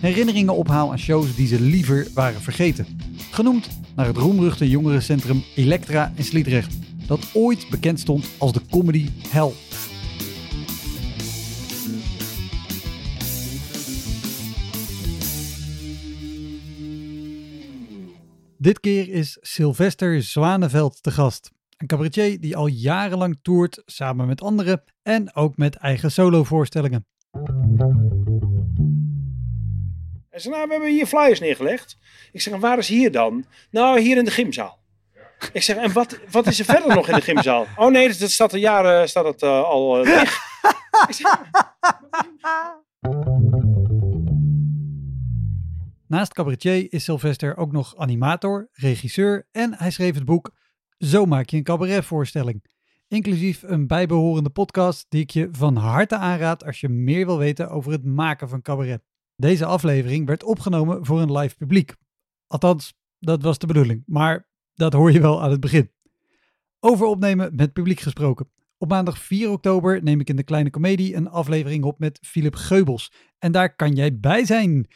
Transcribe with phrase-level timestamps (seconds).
[0.00, 2.86] herinneringen ophaal aan shows die ze liever waren vergeten.
[3.30, 9.08] Genoemd naar het roemruchte jongerencentrum Elektra in Sliedrecht, dat ooit bekend stond als de comedy
[9.28, 9.52] hell.
[18.60, 21.50] Dit keer is Sylvester Zwaneveld te gast.
[21.76, 27.06] Een cabaretier die al jarenlang toert samen met anderen en ook met eigen solovoorstellingen.
[30.38, 31.98] Hij zei, nou, we hebben hier flyers neergelegd.
[32.32, 33.44] Ik zeg, en waar is hier dan?
[33.70, 34.78] Nou, hier in de gymzaal.
[35.52, 37.66] Ik zeg, en wat, wat is er verder nog in de gymzaal?
[37.76, 40.38] Oh nee, dat staat al jaren staat het, uh, al uh, weg.
[41.08, 41.40] Ik zeg,
[46.06, 50.50] Naast cabaretier is Sylvester ook nog animator, regisseur en hij schreef het boek
[50.98, 52.64] Zo maak je een cabaretvoorstelling.
[53.08, 57.70] Inclusief een bijbehorende podcast die ik je van harte aanraad als je meer wil weten
[57.70, 59.02] over het maken van cabaret.
[59.40, 61.94] Deze aflevering werd opgenomen voor een live publiek.
[62.46, 65.90] Althans, dat was de bedoeling, maar dat hoor je wel aan het begin.
[66.80, 68.50] Over opnemen met publiek gesproken.
[68.78, 72.54] Op maandag 4 oktober neem ik in de Kleine Comedie een aflevering op met Philip
[72.54, 73.12] Geubels.
[73.38, 74.86] En daar kan jij bij zijn.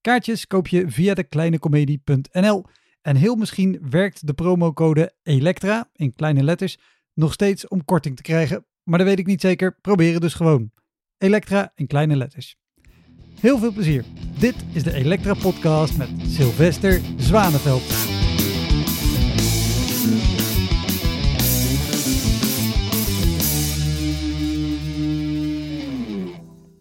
[0.00, 2.64] Kaartjes koop je via de kleinecomedie.nl.
[3.02, 6.78] En heel misschien werkt de promocode ELECTRA in kleine letters
[7.14, 8.66] nog steeds om korting te krijgen.
[8.82, 9.78] Maar dat weet ik niet zeker.
[9.80, 10.70] Probeer het dus gewoon.
[11.18, 12.60] Elektra in kleine letters.
[13.42, 14.04] Heel veel plezier.
[14.38, 17.82] Dit is de Elektra Podcast met Sylvester Zwaneveld.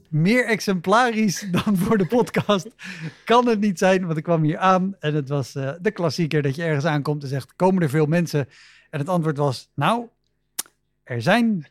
[0.09, 2.67] Meer exemplarisch dan voor de podcast
[3.25, 6.41] kan het niet zijn, want ik kwam hier aan en het was uh, de klassieker
[6.41, 8.49] dat je ergens aankomt en zegt, komen er veel mensen?
[8.89, 10.07] En het antwoord was, nou,
[11.03, 11.67] er zijn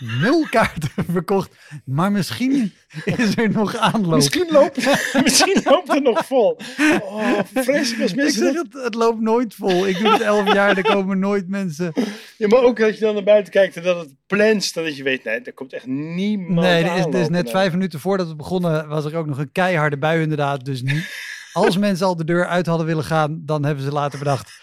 [0.00, 1.50] nul kaarten verkocht.
[1.84, 2.72] Maar misschien
[3.04, 4.14] is er nog aanloop.
[4.14, 4.76] Misschien loopt,
[5.24, 6.58] misschien loopt het nog vol.
[7.02, 8.46] Oh, vreselijk als mensen...
[8.46, 9.86] Ik zeg het, het loopt nooit vol.
[9.86, 11.92] Ik doe het elf jaar, er komen nooit mensen.
[12.36, 15.02] Ja, maar ook als je dan naar buiten kijkt en dat het plant, dat je
[15.02, 18.28] weet, nee, er komt echt niemand Nee, er is, er is net vijf minuten voordat
[18.28, 20.64] we begonnen, was er ook nog een keiharde bui inderdaad.
[20.64, 21.10] Dus niet,
[21.52, 24.59] als mensen al de deur uit hadden willen gaan, dan hebben ze later bedacht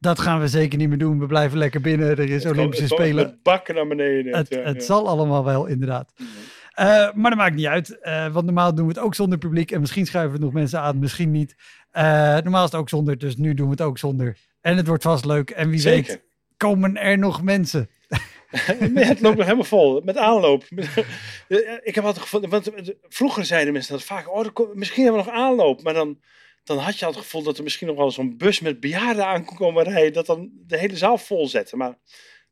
[0.00, 1.18] dat gaan we zeker niet meer doen.
[1.18, 2.08] We blijven lekker binnen.
[2.08, 3.24] Er is Olympische het Spelen.
[3.24, 4.36] Het bakken naar beneden.
[4.36, 4.82] Het, ja, het ja.
[4.82, 6.12] zal allemaal wel, inderdaad.
[6.18, 7.98] Uh, maar dat maakt niet uit.
[8.02, 9.70] Uh, want normaal doen we het ook zonder publiek.
[9.70, 11.56] En misschien schuiven we nog mensen aan, misschien niet.
[11.92, 12.02] Uh,
[12.36, 14.36] normaal is het ook zonder, dus nu doen we het ook zonder.
[14.60, 15.50] En het wordt vast leuk.
[15.50, 16.12] En wie Zeker.
[16.12, 16.22] weet,
[16.56, 17.88] komen er nog mensen.
[18.94, 20.00] nee, het loopt nog helemaal vol.
[20.04, 20.64] Met aanloop.
[21.82, 22.70] Ik heb altijd gevonden, want
[23.08, 25.82] vroeger zeiden mensen dat vaak, oh, misschien hebben we nog aanloop.
[25.82, 26.18] Maar dan,
[26.68, 29.26] dan had je al het gevoel dat er misschien nog wel zo'n bus met bejaarden
[29.26, 30.12] aan kon komen rijden.
[30.12, 31.76] Dat dan de hele zaal vol zette.
[31.76, 31.88] Maar,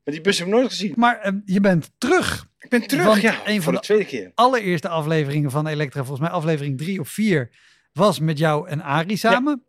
[0.04, 0.92] maar die bus heb ik nooit gezien.
[0.96, 2.46] Maar uh, je bent terug.
[2.58, 3.40] Ik ben terug, Want ja.
[3.44, 4.32] een van de, de tweede keer.
[4.34, 7.50] allereerste afleveringen van Elektra, volgens mij aflevering drie of vier,
[7.92, 9.64] was met jou en Arie samen.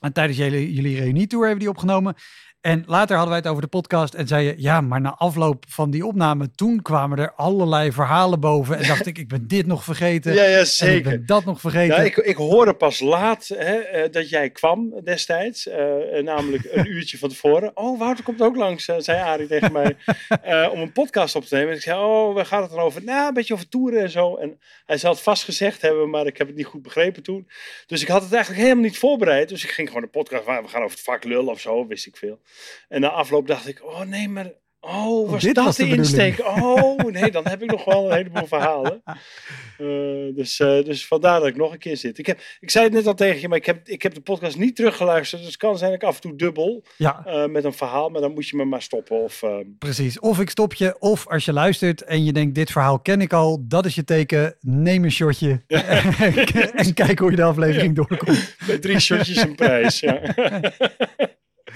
[0.00, 2.14] En tijdens jullie, jullie reunietour hebben die opgenomen.
[2.66, 5.64] En later hadden wij het over de podcast en zei je, ja, maar na afloop
[5.68, 8.78] van die opname, toen kwamen er allerlei verhalen boven.
[8.78, 10.34] En dacht ik, ik ben dit nog vergeten.
[10.34, 11.10] Ja, ja En ik zeker.
[11.10, 11.96] ben dat nog vergeten.
[11.96, 15.74] Ja, ik, ik hoorde pas laat hè, uh, dat jij kwam destijds, uh,
[16.22, 17.76] namelijk een uurtje van tevoren.
[17.76, 19.96] Oh, Wouter komt ook langs, uh, zei Arie tegen mij,
[20.72, 21.70] om een podcast op te nemen.
[21.70, 23.04] En ik zei, oh, waar gaat het dan over?
[23.04, 24.36] Nou, een beetje over toeren en zo.
[24.36, 27.48] En hij zal het vast gezegd hebben, maar ik heb het niet goed begrepen toen.
[27.86, 29.48] Dus ik had het eigenlijk helemaal niet voorbereid.
[29.48, 32.06] Dus ik ging gewoon de podcast, we gaan over het vak lullen of zo, wist
[32.06, 32.40] ik veel.
[32.88, 34.52] En na afloop dacht ik, oh nee, maar...
[34.80, 36.38] Oh, was dit dat was de de, insteek?
[36.38, 39.02] Oh, nee, dan heb ik nog wel een heleboel verhalen.
[39.78, 42.18] Uh, dus, uh, dus vandaar dat ik nog een keer zit.
[42.18, 44.20] Ik, heb, ik zei het net al tegen je, maar ik heb, ik heb de
[44.20, 45.40] podcast niet teruggeluisterd.
[45.40, 48.08] Dus het kan zijn dat ik af en toe dubbel Ja, uh, met een verhaal.
[48.08, 49.22] Maar dan moet je me maar stoppen.
[49.22, 49.42] Of,
[49.78, 50.18] precies.
[50.18, 53.32] Of ik stop je, of als je luistert en je denkt, dit verhaal ken ik
[53.32, 54.56] al, dat is je teken.
[54.60, 55.62] Neem een shotje
[56.74, 58.56] en kijk hoe je de aflevering doorkomt.
[58.66, 60.20] Bij drie shotjes een prijs, ja.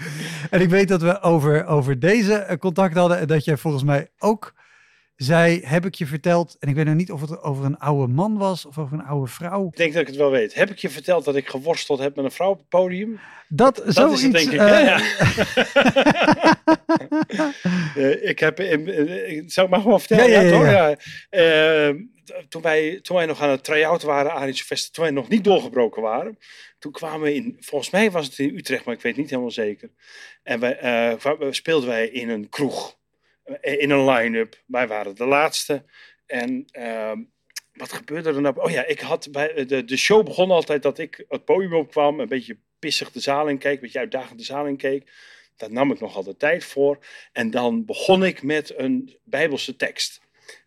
[0.50, 3.82] En ik weet dat we over, over deze eh, contact hadden en dat jij volgens
[3.84, 4.54] mij ook
[5.16, 8.12] zei, heb ik je verteld, en ik weet nog niet of het over een oude
[8.12, 9.66] man was of over een oude vrouw.
[9.66, 10.54] Ik denk dat ik het wel weet.
[10.54, 13.18] Heb ik je verteld dat ik geworsteld heb met een vrouw op het podium?
[13.48, 14.58] Dat, Dat is het denk ik.
[14.60, 14.68] eh,
[17.28, 17.52] ja.
[17.94, 20.30] Eh, ik heb, eh, eh, zou ik maar gewoon vertellen?
[20.30, 20.70] Ja, ja, ja, toch?
[20.70, 20.96] ja.
[22.30, 25.28] Eh, toen, wij, toen wij nog aan het try-out waren, Arische Vesten, toen wij nog
[25.28, 26.38] niet doorgebroken waren,
[26.78, 29.50] toen kwamen we in, volgens mij was het in Utrecht, maar ik weet niet helemaal
[29.50, 29.90] zeker.
[30.42, 32.98] En wij, eh, speelden wij in een kroeg,
[33.42, 34.62] eh, in een line-up.
[34.66, 35.84] Wij waren de laatste.
[36.26, 37.18] En ehm,
[37.72, 38.60] wat gebeurde er nou?
[38.60, 42.20] Oh ja, ik had bij de, de show begon altijd dat ik het podium opkwam,
[42.20, 45.10] een beetje pissig de zaal in keek, een beetje uitdagend de zaal in keek.
[45.56, 46.98] Daar nam ik nog altijd tijd voor.
[47.32, 50.20] En dan begon ik met een Bijbelse tekst.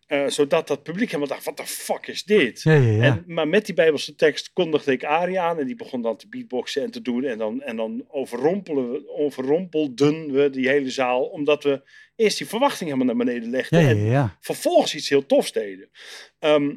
[0.06, 2.62] Eh, zodat dat publiek helemaal dacht, wat de fuck is dit?
[2.62, 3.02] Ja, ja, ja.
[3.02, 6.28] En, maar met die Bijbelse tekst kondigde ik Arie aan en die begon dan te
[6.28, 7.24] beatboxen en te doen.
[7.24, 11.82] En dan, en dan overrompelen we, overrompelden we die hele zaal, omdat we
[12.16, 14.10] eerst die verwachting helemaal naar beneden legden.
[14.10, 15.88] En vervolgens iets heel tofs deden.
[16.38, 16.74] Ehm,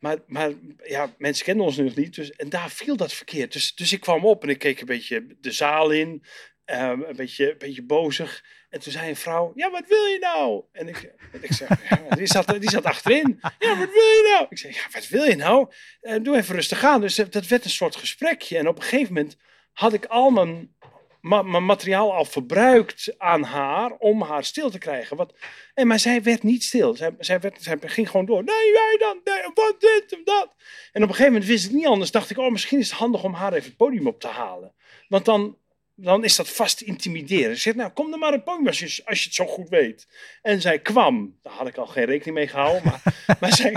[0.00, 0.52] maar, maar
[0.82, 2.14] ja, mensen kenden ons nog niet.
[2.14, 3.52] Dus, en daar viel dat verkeerd.
[3.52, 6.22] Dus, dus ik kwam op en ik keek een beetje de zaal in.
[6.70, 8.44] Ehm, een, beetje, een beetje bozig.
[8.68, 10.62] En toen zei een vrouw, ja, wat wil je nou?
[10.72, 13.40] En ik, ik zei, ja, die, zat, die zat achterin.
[13.58, 14.46] Ja, wat wil je nou?
[14.48, 15.68] Ik zei, ja, wat wil je nou?
[16.00, 17.00] Eh, doe even rustig aan.
[17.00, 18.58] Dus dat dat werd een soort gesprekje.
[18.58, 19.36] En op een gegeven moment
[19.72, 20.74] had ik al mijn,
[21.20, 25.16] mijn materiaal al verbruikt aan haar om haar stil te krijgen.
[25.16, 25.34] Wat,
[25.74, 26.94] en, maar zij werd niet stil.
[26.94, 28.44] Zij, zij, werd, zij ging gewoon door.
[28.44, 29.20] Nee, jij dan.
[29.24, 30.54] Nee, wat dit en dat.
[30.92, 32.10] En op een gegeven moment wist ik niet anders.
[32.10, 34.74] Dacht ik, oh, misschien is het handig om haar even het podium op te halen.
[35.08, 35.56] Want dan,
[36.02, 37.54] dan is dat vast intimiderend.
[37.56, 39.68] Ik zeg, nou, kom dan maar het podium als je, als je het zo goed
[39.68, 40.08] weet.
[40.42, 41.38] En zij kwam.
[41.42, 42.82] Daar had ik al geen rekening mee gehouden.
[42.84, 43.02] Maar,
[43.40, 43.74] maar, zij,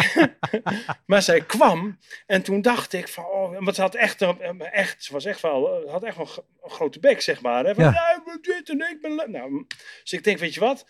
[1.06, 2.00] maar zij kwam.
[2.26, 5.42] En toen dacht ik van, oh, want ze had echt, een- echt, ze was echt
[5.42, 7.66] wel, had echt wel een gro- een grote bek, zeg maar.
[7.66, 7.76] Hè?
[7.76, 8.24] Van, Ja.
[8.42, 9.16] dit en ik ben...
[9.16, 9.66] le-" Nou,
[10.02, 10.86] dus ik denk, weet je wat?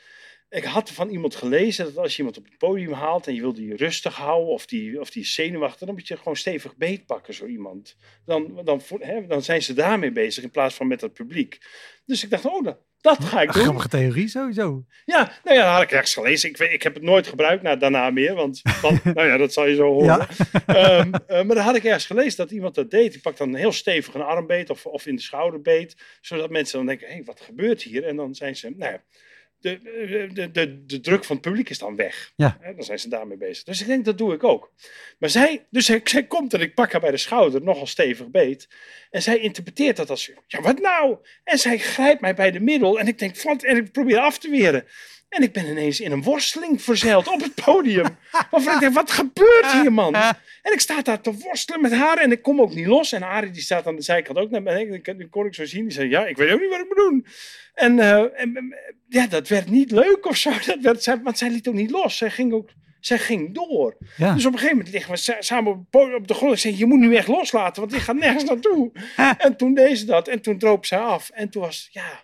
[0.53, 3.41] Ik had van iemand gelezen dat als je iemand op het podium haalt en je
[3.41, 7.33] wil die rustig houden of die, of die zenuwachtig, dan moet je gewoon stevig beetpakken,
[7.33, 7.95] zo iemand.
[8.25, 11.59] Dan, dan, hè, dan zijn ze daarmee bezig in plaats van met het publiek.
[12.05, 13.63] Dus ik dacht, oh, dat, dat ga ik doen.
[13.63, 14.85] grappige theorie sowieso.
[15.05, 16.49] Ja, nou ja, dat had ik ergens gelezen.
[16.49, 18.61] Ik, weet, ik heb het nooit gebruikt nou, daarna meer, want,
[19.03, 20.05] nou ja, dat zal je zo horen.
[20.05, 20.27] Ja.
[20.65, 23.11] Ehm, eh, maar dan had ik ergens gelezen dat iemand dat deed.
[23.11, 26.85] Die pakt dan heel stevig een armbeet of, of in de schouderbeet, zodat mensen dan
[26.85, 28.03] denken, hé, wat gebeurt hier?
[28.03, 29.03] En dan zijn ze, nou ja,
[29.63, 32.33] de, de, de, de druk van het publiek is dan weg.
[32.35, 32.57] Ja.
[32.75, 33.63] Dan zijn ze daarmee bezig.
[33.63, 34.71] Dus ik denk, dat doe ik ook.
[35.19, 38.29] Maar zij, dus zij, zij komt en ik pak haar bij de schouder, nogal stevig
[38.29, 38.67] beet.
[39.09, 41.17] En zij interpreteert dat als, ja, wat nou?
[41.43, 43.63] En zij grijpt mij bij de middel en ik denk, wat?
[43.63, 44.85] En ik probeer af te weren.
[45.33, 48.05] En ik ben ineens in een worsteling verzeild op het podium.
[48.51, 50.15] Waarvan ik denk, wat gebeurt hier, man?
[50.61, 53.11] En ik sta daar te worstelen met haar en ik kom ook niet los.
[53.11, 55.17] En Arie die staat aan de zijkant ook naar beneden.
[55.17, 55.83] Die kon- ik zo zien.
[55.83, 57.25] Die zei, ja, ik weet ook niet wat ik moet doen.
[57.73, 58.75] En, eh, en,
[59.09, 60.51] ja, dat werd niet leuk of zo.
[60.65, 62.17] Dat werd, zij, want zij liet ook niet los.
[62.17, 62.69] Zij ging ook...
[62.99, 63.97] Zij ging door.
[64.17, 64.33] Ja.
[64.33, 66.53] Dus op een gegeven moment liggen we sa- samen op de grond.
[66.53, 68.91] Ik zei, je moet nu echt loslaten, want ik ga nergens naartoe.
[69.37, 70.27] en toen deed ze dat.
[70.27, 71.29] En toen droop ze af.
[71.29, 72.23] En toen was, ja,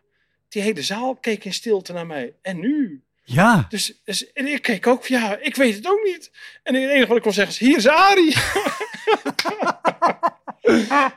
[0.50, 2.34] die hele zaal keek in stilte naar mij.
[2.42, 3.04] En nu?
[3.24, 3.66] Ja.
[3.69, 6.31] Dus, dus en ik keek ook, ja, ik weet het ook niet.
[6.63, 8.36] En het enige wat ik kon zeggen is, hier is Arie.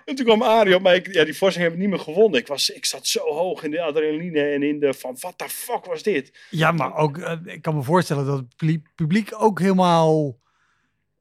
[0.05, 0.97] en toen kwam Arie op mij.
[0.97, 2.41] Ik- Ja, die voorstelling heb ik niet meer gewonnen.
[2.41, 5.49] Ik, was, ik zat zo hoog in de adrenaline en in de van, wat de
[5.49, 6.33] fuck was dit?
[6.51, 10.37] Ja, maar ook, eh, ik kan me voorstellen dat het publie- publiek ook helemaal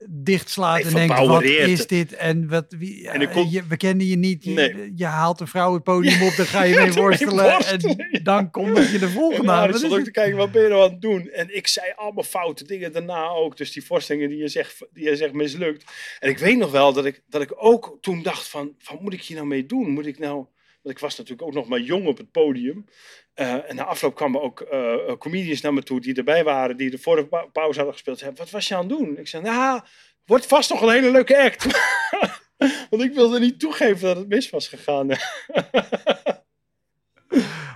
[0.10, 2.14] dichtslaat en denkt, wat is dit?
[2.16, 4.94] En wat, wie, En eh, je, we kennen je niet, je, Nee.
[4.96, 7.44] je haalt een vrouw het podium op, dan ga je mee worstelen.
[7.44, 8.20] worstelen, en ja.
[8.20, 9.74] dan kondig je de En volgende aan.
[9.74, 11.30] Stond is ook te kijken, wat ben je nou aan het doen?
[11.30, 13.58] En ik zei allemaal foute dingen daarna ook.
[13.58, 15.92] Dus die voorstellingen die je zegt, die je zegt mislukt.
[16.20, 19.14] En ik weet nog wel dat ik, dat ik ook toen dacht van, wat moet
[19.14, 19.90] ik hier nou mee doen?
[19.90, 20.46] Moet ik nou...
[20.82, 22.86] Want ik was natuurlijk ook nog maar jong op het podium.
[23.34, 26.90] Eh, en na afloop kwamen ook eh, comedians naar me toe die erbij waren, die
[26.90, 28.20] de vorige pa- pauze hadden gespeeld.
[28.20, 29.18] Zeiden, wat was je aan het doen?
[29.18, 29.82] Ik zei, nou,
[30.26, 31.66] wordt vast nog een hele leuke act.
[32.90, 35.10] Want ik wilde niet toegeven dat het mis was gegaan.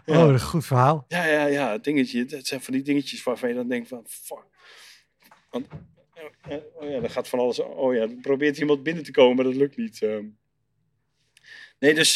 [0.05, 1.05] Oh, een goed verhaal.
[1.07, 2.25] Ja, ja, ja, het dingetje.
[2.25, 4.43] Dat zijn van die dingetjes waarvan je dan denkt van, fuck.
[5.49, 5.67] Want,
[6.73, 7.59] oh ja, dan gaat van alles.
[7.59, 10.01] Oh ja, dan probeert iemand binnen te komen, maar dat lukt niet.
[10.01, 10.25] ehm.
[11.79, 12.15] Nee, dus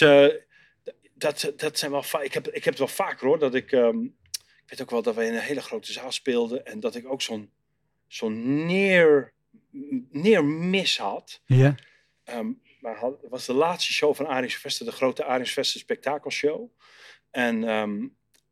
[1.19, 4.03] dat, dat zijn wel ik heb, ik heb het wel vaker hoor, dat ik, ehm,
[4.03, 7.07] ik weet ook wel dat wij in een hele grote zaal speelden en dat ik
[7.11, 7.51] ook zo'n
[8.07, 9.33] zo'n neer,
[10.11, 11.41] neermis had.
[11.45, 11.75] Ja.
[12.23, 16.69] Ehm, maar had- was de laatste show van Aris Vester, de grote Aris Vester spektakelshow.
[17.31, 18.07] En ehm,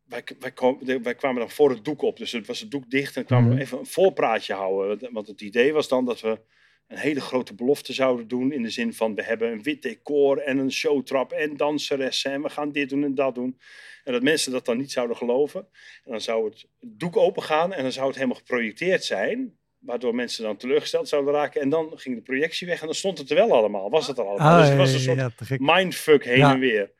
[0.06, 2.90] wij, wij, de- wij kwamen dan voor het doek op, dus het was het doek
[2.90, 3.64] dicht en kwamen we Mhm.
[3.64, 5.14] even een voorpraatje houden.
[5.14, 6.40] Want het idee was dan dat we
[6.88, 8.52] een hele grote belofte zouden doen.
[8.52, 12.42] In de zin van we hebben een wit decor en een showtrap en danseressen en
[12.42, 13.60] we gaan dit doen en dat doen.
[14.04, 15.68] En dat mensen dat dan niet zouden geloven.
[16.04, 19.58] En dan zou het doek opengaan en dan zou het helemaal geprojecteerd zijn.
[19.78, 21.62] Waardoor mensen dan teleurgesteld zouden raken.
[21.62, 23.90] En dan ging de projectie weg en dan stond het er wel allemaal.
[23.90, 24.52] Was het er allemaal.
[24.52, 26.54] Ah, dus het was een ja, soort ja, mindfuck heen Ja.
[26.54, 26.92] en weer.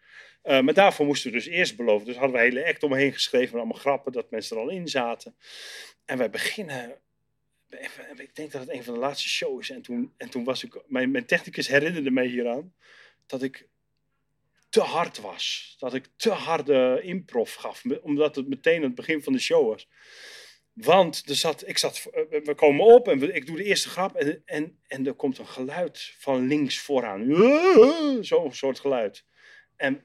[0.42, 2.06] Eh, maar daarvoor moesten we dus eerst beloven.
[2.08, 4.70] Dus hadden we een hele act omheen geschreven met allemaal grappen, dat mensen er al
[4.70, 5.36] in zaten.
[6.06, 6.96] En wij beginnen,
[8.16, 9.76] ik denk dat het een van de laatste shows is.
[9.76, 12.74] En toen, en toen was ik, mijn, mijn technicus herinnerde mij hieraan,
[13.26, 13.68] dat ik
[14.70, 15.76] te hard was.
[15.80, 19.68] Dat ik te harde improv gaf, omdat het meteen aan het begin van de show
[19.68, 19.88] was.
[20.74, 24.16] Want er zat, ik zat, eh, we komen op en ik doe de eerste grap
[24.16, 27.34] en, en, en er komt een geluid van links vooraan.
[28.24, 29.26] Zo'n soort geluid.
[29.76, 30.04] En,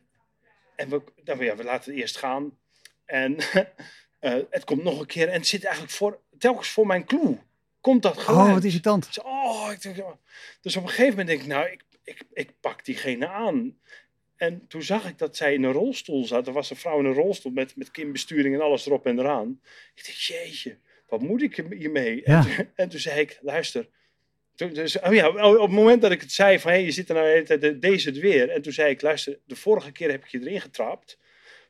[0.76, 2.58] en we, dan, ja, we laten het eerst gaan.
[3.04, 3.36] En
[4.18, 7.38] eh, het komt nog een keer en het zit eigenlijk voor, telkens voor mijn clue.
[7.82, 8.48] Komt dat geluid.
[8.48, 9.06] Oh, wat irritant.
[9.06, 10.12] Dus, oh, ik denk, oh.
[10.60, 13.78] dus op een gegeven moment denk ik, nou, ik, ik, ik pak diegene aan.
[14.36, 16.46] En toen zag ik dat zij in een rolstoel zat.
[16.46, 19.60] Er was een vrouw in een rolstoel met, met kimbesturing en alles erop en eraan.
[19.94, 22.22] Ik dacht, jeetje, wat moet ik hiermee?
[22.24, 22.36] Ja.
[22.36, 23.88] En, toen, en toen zei ik, luister.
[24.54, 26.92] Toen, dus, oh ja, op het moment dat ik het zei van, hé, hey, je
[26.92, 28.50] zit er nou de hele tijd, deze het weer.
[28.50, 31.18] En toen zei ik, luister, de vorige keer heb ik je erin getrapt.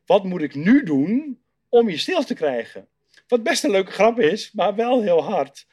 [0.07, 2.89] Wat moet ik nu doen om je stil te krijgen?
[3.29, 5.67] Wat best een leuke grap is, maar wel heel hard.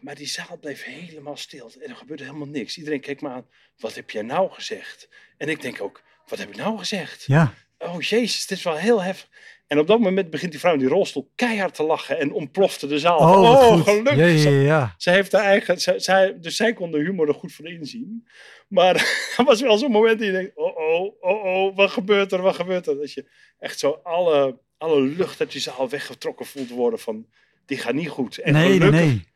[0.00, 1.70] Maar die zaal bleef helemaal stil.
[1.80, 2.78] En er gebeurde helemaal niks.
[2.78, 3.46] Iedereen keek me aan.
[3.78, 5.08] Wat heb jij nou gezegd?
[5.36, 7.24] En ik denk ook, wat heb ik nou gezegd?
[7.26, 7.54] Ja.
[7.78, 9.28] Oh jezus, dit is wel heel heftig.
[9.66, 12.18] En op dat moment begint die vrouw in die rolstoel keihard te lachen.
[12.18, 13.18] En ontplofte de zaal.
[13.18, 13.82] Oh, goed.
[13.84, 14.42] gelukkig.
[14.42, 14.94] Ja, ja, ja.
[14.96, 18.28] Zij heeft haar eigen, zij, zij- dus zij kon de humor er goed voor inzien.
[18.68, 18.94] Maar
[19.36, 22.42] er was wel zo'n moment dat je denkt, oh oh, oh oh, wat gebeurt er,
[22.42, 22.96] wat gebeurt er?
[22.96, 23.24] Dat je
[23.58, 27.26] echt zo alle, alle lucht uit die zaal weggetrokken voelt worden van,
[27.66, 28.38] die gaat niet goed.
[28.38, 29.28] En Nee, nee, gelukkig, nee.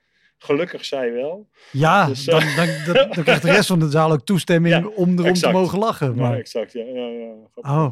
[0.45, 1.49] Gelukkig zij wel.
[1.71, 4.75] Ja, Dus, eh, dan, dan, dan, dan krijgt de rest van de zaal ook toestemming
[4.85, 5.53] Ja, om erom exact.
[5.53, 6.15] te mogen lachen.
[6.15, 6.85] Ja, Maar, exact, ja.
[6.85, 7.31] ja, ja.
[7.55, 7.87] Oh.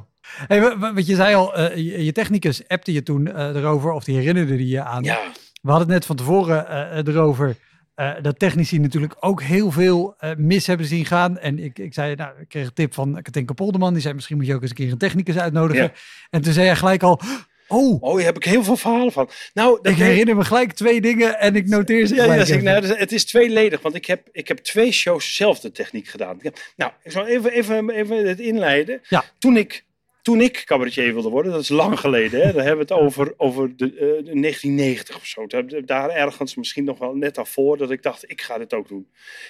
[0.47, 3.92] Hey, wa- wa- wat je zei al, eh, je, technicus appte je toen eh, erover,
[3.92, 5.02] of die herinnerde die je aan.
[5.02, 5.21] Ja,
[5.62, 6.66] We hadden het net van tevoren
[7.09, 7.56] erover
[8.23, 11.38] dat technici natuurlijk ook heel veel mis hebben zien gaan.
[11.38, 13.92] En ik, ik zei, nou, ik kreeg een tip van Katinka Polderman.
[13.92, 15.82] Die zei, misschien moet je ook eens een keer een technicus uitnodigen.
[15.82, 15.92] Ja.
[16.30, 17.21] En toen zei hij gelijk al,
[17.73, 19.31] oh, oh, hier heb ik heel veel verhalen van.
[19.55, 22.62] Nou, dat ik herinner me gelijk twee dingen en ik noteer ze Ja, ja zeg,
[22.62, 26.38] nou, dus het is tweeledig, want ik heb, ik heb twee shows dezelfde techniek gedaan.
[26.43, 29.00] Heb- nou, ik zal even, even, even het inleiden.
[29.09, 29.25] Ja.
[29.38, 29.85] Toen ik,
[30.23, 33.35] toen ik cabaretier wilde worden, dat is lang geleden, hè, dan hebben we het over,
[33.37, 35.47] over de, eh, de 1990 of zo.
[35.85, 39.09] Daar- ergens, misschien nog wel net daarvoor, dat ik dacht, ik ga dit ook doen.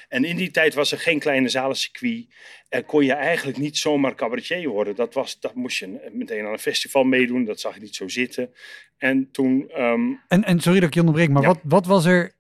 [0.09, 2.27] En in die tijd was er geen kleine zalencircuit.
[2.69, 4.95] En kon je eigenlijk niet zomaar cabaretier worden.
[4.97, 8.09] Dat, was, dat moest je meteen aan een festival meedoen, dat zag je niet zo
[8.09, 8.51] zitten.
[8.99, 9.69] En toen...
[9.71, 11.49] ehm, En, en sorry dat ik je onderbreek, maar Ja.
[11.49, 12.35] wat, wat was er...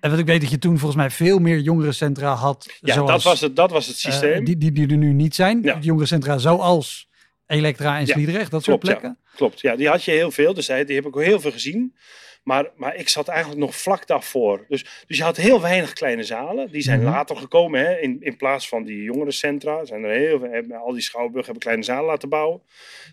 [0.00, 2.78] En want ik weet dat je toen volgens mij veel meer jongerencentra had.
[2.80, 4.44] ja, zoals, dat, was het, dat was het eh, systeem.
[4.44, 5.62] die, die, die er nu niet zijn.
[5.62, 5.78] Ja.
[5.80, 7.08] Jongerencentra zoals
[7.50, 9.00] Elektra en Ja, Sliedrecht, dat soort klopt, ja.
[9.00, 9.22] plekken.
[9.34, 10.54] Klopt, ja, die had je heel veel.
[10.54, 11.94] Dus die die heb ik ook heel veel gezien.
[12.42, 14.64] Maar, maar ik zat eigenlijk nog vlak daarvoor.
[14.68, 16.70] Dus, dus je had heel weinig kleine zalen.
[16.70, 17.10] Die zijn Mhm.
[17.10, 17.80] later gekomen.
[17.80, 19.84] Hè, in, in plaats van die jongerencentra.
[19.84, 22.62] Zijn er heel veel, al die schouwburgen hebben kleine zalen laten bouwen.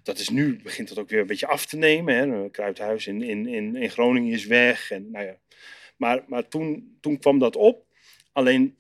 [0.03, 2.15] Dat is nu, begint dat ook weer een beetje af te nemen.
[2.15, 2.49] Hè.
[2.49, 4.91] Kruidhuis in, in, in, in Groningen is weg.
[4.91, 5.35] En, nou ja.
[5.97, 7.85] Maar, maar toen, toen kwam dat op.
[8.33, 8.77] Alleen,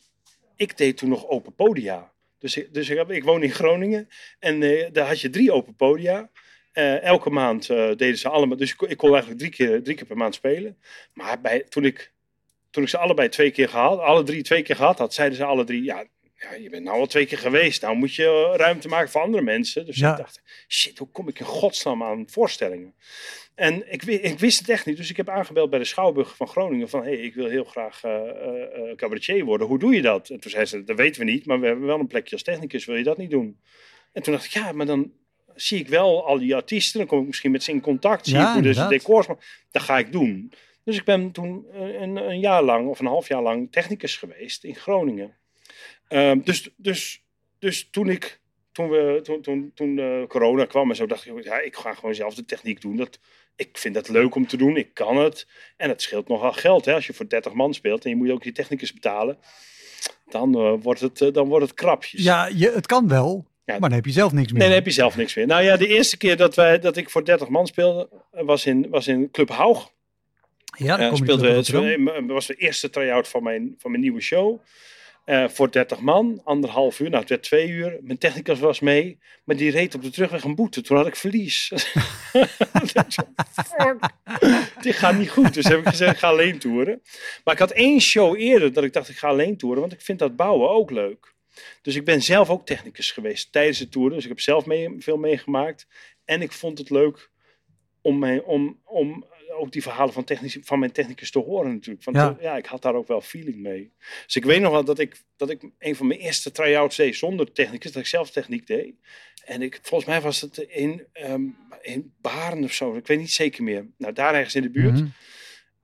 [0.55, 2.11] ik deed toen nog open podia.
[2.53, 4.09] Dus, dus ik, ik woon in Groningen.
[4.39, 6.29] En eh, daar had je drie open podia.
[6.71, 8.57] Eh, elke maand eh, deden ze allemaal.
[8.57, 10.77] Dus ik, kon- eigenlijk drie keer, drie keer per maand spelen.
[11.13, 12.11] Maar bij, toen, ik,
[12.69, 15.43] toen ik ze allebei twee keer gehad, alle drie twee keer gehad had, zeiden ze
[15.43, 16.05] alle drie: ja,
[16.39, 17.81] ja, je bent nou al twee keer geweest.
[17.81, 19.85] Nou moet je eh, ruimte maken voor andere mensen.
[19.85, 20.11] Dus Ja.
[20.11, 22.93] ik dacht: shit, hoe kom ik in godsnaam aan voorstellingen?
[23.55, 24.97] En ik, ik wist het echt niet.
[24.97, 27.63] Dus ik heb aangebeld bij de Schouwburg van Groningen: van hé, hey, ik wil heel
[27.63, 28.11] graag eh,
[28.95, 29.67] cabaretier worden.
[29.67, 30.29] Hoe doe je dat?
[30.29, 32.43] En toen zei ze: dat weten we niet, maar we hebben wel een plekje als
[32.43, 32.85] technicus.
[32.85, 33.59] Wil je dat niet doen?
[34.13, 35.11] En toen dacht ik: ja, maar dan
[35.55, 36.99] zie ik wel al die artiesten.
[36.99, 38.25] Dan kom ik misschien met ze in contact.
[38.25, 39.27] Zie Ja, ik hoe dus de decors.
[39.27, 40.51] Maar dat ga ik doen.
[40.83, 44.63] Dus ik ben toen een, een jaar lang of een half jaar lang technicus geweest
[44.63, 45.35] in Groningen.
[46.07, 47.23] Ehm, dus, dus,
[47.59, 48.39] dus toen ik.
[48.71, 51.93] Toen, we, toen, toen, toen eh, corona kwam en zo dacht ik, ja, ik ga
[51.93, 52.95] gewoon zelf de techniek doen.
[52.95, 53.19] Dat,
[53.55, 55.47] ik vind dat leuk om te doen, ik kan het.
[55.77, 56.85] En het scheelt nogal geld.
[56.85, 56.93] Hè?
[56.93, 59.37] Als je voor 30 man speelt en je moet ook je technicus betalen,
[60.29, 62.23] dan, eh, wordt, het, eh, dan wordt het krapjes.
[62.23, 63.79] Ja, je, het kan wel, Ja.
[63.79, 64.59] maar dan heb je zelf niks meer.
[64.59, 65.47] Nee, dan heb je zelf niks meer.
[65.47, 68.89] Nou ja, de eerste keer dat, wij, dat ik voor 30 man speelde, was in,
[68.89, 69.89] was in Club Haug.
[70.77, 72.07] Ja, speelde, Rotterdam.
[72.07, 74.59] het was de eerste try-out van mijn, van mijn nieuwe show.
[75.27, 77.09] Eh, voor 30 man, anderhalf uur.
[77.09, 77.97] Nou, het werd twee uur.
[78.01, 80.81] Mijn technicus was mee, maar die reed op de terugweg een boete.
[80.81, 81.67] Toen had ik verlies.
[84.81, 85.53] Dit gaat niet goed.
[85.53, 87.01] Dus heb ik gezegd, ik ga alleen toeren.
[87.43, 89.79] Maar ik had één show eerder dat ik dacht, ik ga alleen toeren.
[89.79, 91.33] Want ik vind dat bouwen ook leuk.
[91.81, 94.09] Dus ik ben zelf ook technicus geweest tijdens de tour.
[94.09, 95.87] Dus ik heb zelf mee, veel meegemaakt.
[96.25, 97.29] En ik vond het leuk
[98.01, 102.03] om, mij, om, om ook die verhalen van, technisch, van mijn technicus te horen natuurlijk.
[102.03, 102.37] Want Ja.
[102.39, 102.57] ja.
[102.57, 103.91] ik had daar ook wel feeling mee.
[104.25, 107.15] Dus ik weet nog wel dat ik, dat ik een van mijn eerste try-outs deed
[107.15, 107.91] zonder technicus.
[107.91, 108.95] Dat ik zelf techniek deed.
[109.45, 111.43] En ik, volgens mij was het in, ehm,
[111.81, 112.95] in Baren of zo.
[112.95, 113.87] Ik weet niet zeker meer.
[113.97, 114.93] Nou, daar ergens in de buurt.
[114.93, 115.07] Mhm.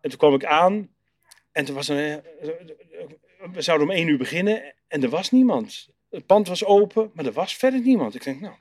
[0.01, 0.89] En toen kwam ik aan.
[1.51, 2.49] En toen was er, eh,
[3.53, 4.73] we zouden om één uur beginnen.
[4.87, 5.89] En er was niemand.
[6.09, 8.15] Het pand was open, maar er was verder niemand.
[8.15, 8.55] Ik denk, nou,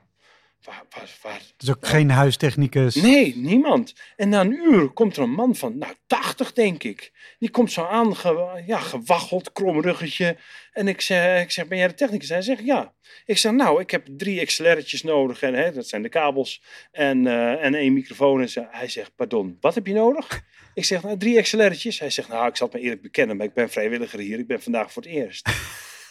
[0.63, 2.95] waar, waar, waar, Dus ook geen huistechnicus.
[2.95, 3.93] Nee, niemand.
[4.15, 7.11] En na een uur komt er een man van, nou, 80 denk ik.
[7.39, 10.37] Die komt zo aan, ge, ja, gewaggeld, krom ruggetje.
[10.71, 12.29] En ik zeg, ik zeg, ben jij de technicus?
[12.29, 12.93] Hij zegt, ja.
[13.25, 15.41] Ik zeg, nou, ik heb drie XLR'tjes nodig.
[15.41, 16.63] En hè, dat zijn de kabels.
[16.91, 18.41] En, eh, en één microfoon.
[18.41, 20.41] En ze- hij zegt, pardon, wat heb je nodig?
[20.73, 21.99] Ik zeg, nou, drie XLR'tjes.
[21.99, 24.39] Hij zegt, nou, ik zal het me eerlijk bekennen, maar ik ben vrijwilliger hier.
[24.39, 25.49] Ik ben vandaag voor het eerst.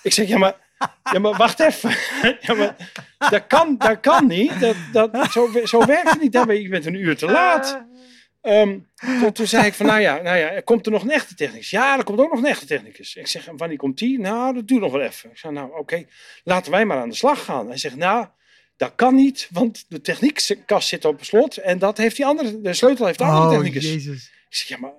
[0.02, 0.54] Ik zeg, ja, maar,
[1.12, 1.90] ja, maar wacht even.
[2.46, 2.92] ja, maar
[3.30, 4.60] dat kan, dat kan niet.
[4.60, 6.32] Dat, dat, zo, zo werkt het niet.
[6.32, 7.84] Maar Je bent een uur te laat.
[8.40, 11.10] Ehm, toen, toen zei ik van, nou ja, nou ja, er komt er nog een
[11.10, 11.70] echte technicus.
[11.70, 13.14] Ja, er komt ook nog een echte technicus.
[13.14, 14.20] Ik zeg, wanneer komt die?
[14.20, 15.30] Nou, dat duurt nog wel even.
[15.30, 16.04] Ik zeg, nou oké,
[16.44, 17.68] laten wij maar aan de slag gaan.
[17.68, 18.26] Hij zegt, nou,
[18.76, 21.56] dat kan niet, want de techniekkast zit op slot.
[21.56, 23.84] En dat heeft die andere, de sleutel heeft de andere Oh, technicus.
[23.84, 24.30] jezus.
[24.48, 24.92] Ik zeg, ja, maar...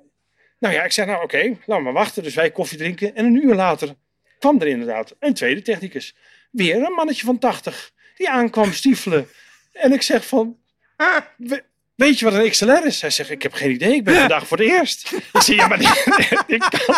[0.60, 2.24] Nou ja, ik zeg, nou oké, laten we maar wachten.
[2.24, 3.16] Dus wij koffie drinken.
[3.16, 3.96] En een uur later
[4.44, 6.16] kwam er inderdaad een tweede technicus.
[6.52, 7.92] Weer een mannetje van 80.
[8.16, 9.28] Die aankwam stiefelen.
[9.72, 10.58] En ik zeg van...
[10.96, 11.64] "Ah, we-
[11.96, 13.02] weet je wat een XLR is?
[13.02, 13.94] Hij zegt, ik heb geen idee.
[13.96, 15.12] Ik ben vandaag voor het eerst.
[15.12, 16.06] Ik zeg, ja, maar dit,
[16.48, 16.96] dit kan,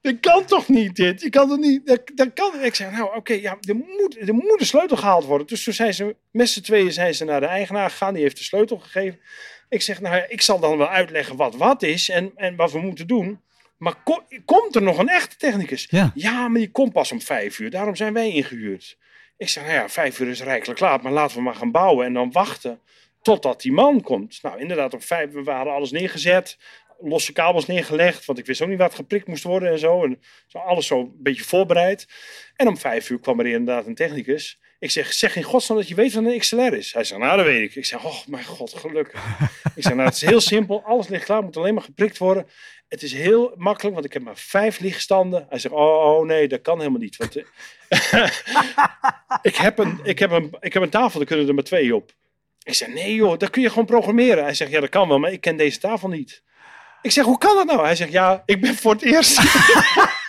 [0.00, 1.20] dit kan toch niet dit?
[1.20, 1.86] Je kan toch niet...
[1.86, 2.60] Dat, dat kan.
[2.62, 5.46] Ik zeg, nou oké, ja, er moet, er moet een sleutel gehaald worden.
[5.46, 8.14] Dus toen zijn ze, met z'n tweeën zijn ze naar de eigenaar gegaan.
[8.14, 9.20] Die heeft de sleutel gegeven.
[9.68, 12.72] Ik zeg, nou ja, ik zal dan wel uitleggen wat wat is en, en wat
[12.72, 13.40] we moeten doen.
[13.82, 15.86] Maar ko- komt er nog een echte technicus?
[15.90, 16.12] Ja.
[16.14, 17.70] Ja, maar die komt pas om vijf uur.
[17.70, 18.98] Daarom zijn wij ingehuurd.
[19.36, 21.02] Ik zeg, nou ja, vijf uur is rijkelijk laat.
[21.02, 22.80] Maar laten we maar gaan bouwen en dan wachten
[23.22, 24.42] totdat die man komt.
[24.42, 26.58] Nou, inderdaad, om vijf we waren alles neergezet.
[27.00, 30.04] Losse kabels neergelegd, want ik wist ook niet wat geprikt moest worden en zo.
[30.04, 32.06] En zo alles zo een beetje voorbereid.
[32.56, 34.60] En om vijf uur kwam er inderdaad een technicus.
[34.82, 36.92] Ik zeg, zeg in godsnaam dat je weet wat een XLR is.
[36.92, 37.74] Hij zegt, nou dat weet ik.
[37.74, 39.24] Ik zeg, oh mijn god, gelukkig.
[39.76, 40.82] ik zeg, nou het is heel simpel.
[40.84, 42.46] Alles ligt klaar, moet alleen maar geprikt worden.
[42.88, 45.46] Het is heel makkelijk, want ik heb maar vijf lichtstanden.
[45.48, 47.16] Hij zegt, oh, oh nee, dat kan helemaal niet.
[47.16, 47.44] Want, eh,
[49.50, 51.94] ik, heb een, ik, heb een, ik heb een tafel, daar kunnen er maar twee
[51.94, 52.12] op.
[52.62, 54.44] Ik zeg, nee joh, dat kun je gewoon programmeren.
[54.44, 56.42] Hij zegt, ja dat kan wel, maar ik ken deze tafel niet.
[57.02, 57.84] Ik zeg, hoe kan dat nou?
[57.84, 59.38] Hij zegt, ja, ik ben voor het eerst.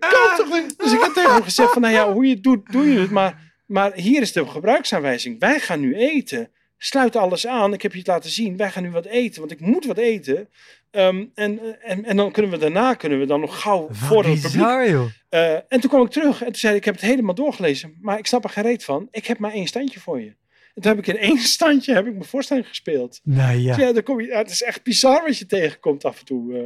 [0.00, 0.78] maar dat kan toch niet?
[0.78, 2.98] Dus ik heb tegen hem gezegd van, nou ja, hoe je het doet, doe je
[2.98, 3.10] het.
[3.10, 5.38] Maar, maar hier is de gebruiksaanwijzing.
[5.40, 6.50] Wij gaan nu eten.
[6.78, 7.72] Sluit alles aan.
[7.72, 8.56] Ik heb je het laten zien.
[8.56, 10.48] Wij gaan nu wat eten, want ik moet wat eten.
[10.90, 14.34] Ehm, en, en, en dan kunnen we daarna kunnen we dan nog gauw voor het
[14.34, 14.52] publiek.
[14.52, 15.06] bizar, joh.
[15.28, 17.96] Eh, en toen kwam ik terug en toen zei hij, ik heb het helemaal doorgelezen,
[18.00, 19.08] maar ik snap er geen reet van.
[19.10, 20.26] Ik heb maar één standje voor je.
[20.74, 23.20] En toen heb ik in één standje heb ik mijn voorstelling gespeeld.
[23.22, 23.74] Nou ja.
[23.76, 26.54] Dus ja, dan kom je, het is echt bizar wat je tegenkomt af en toe.
[26.58, 26.64] eh.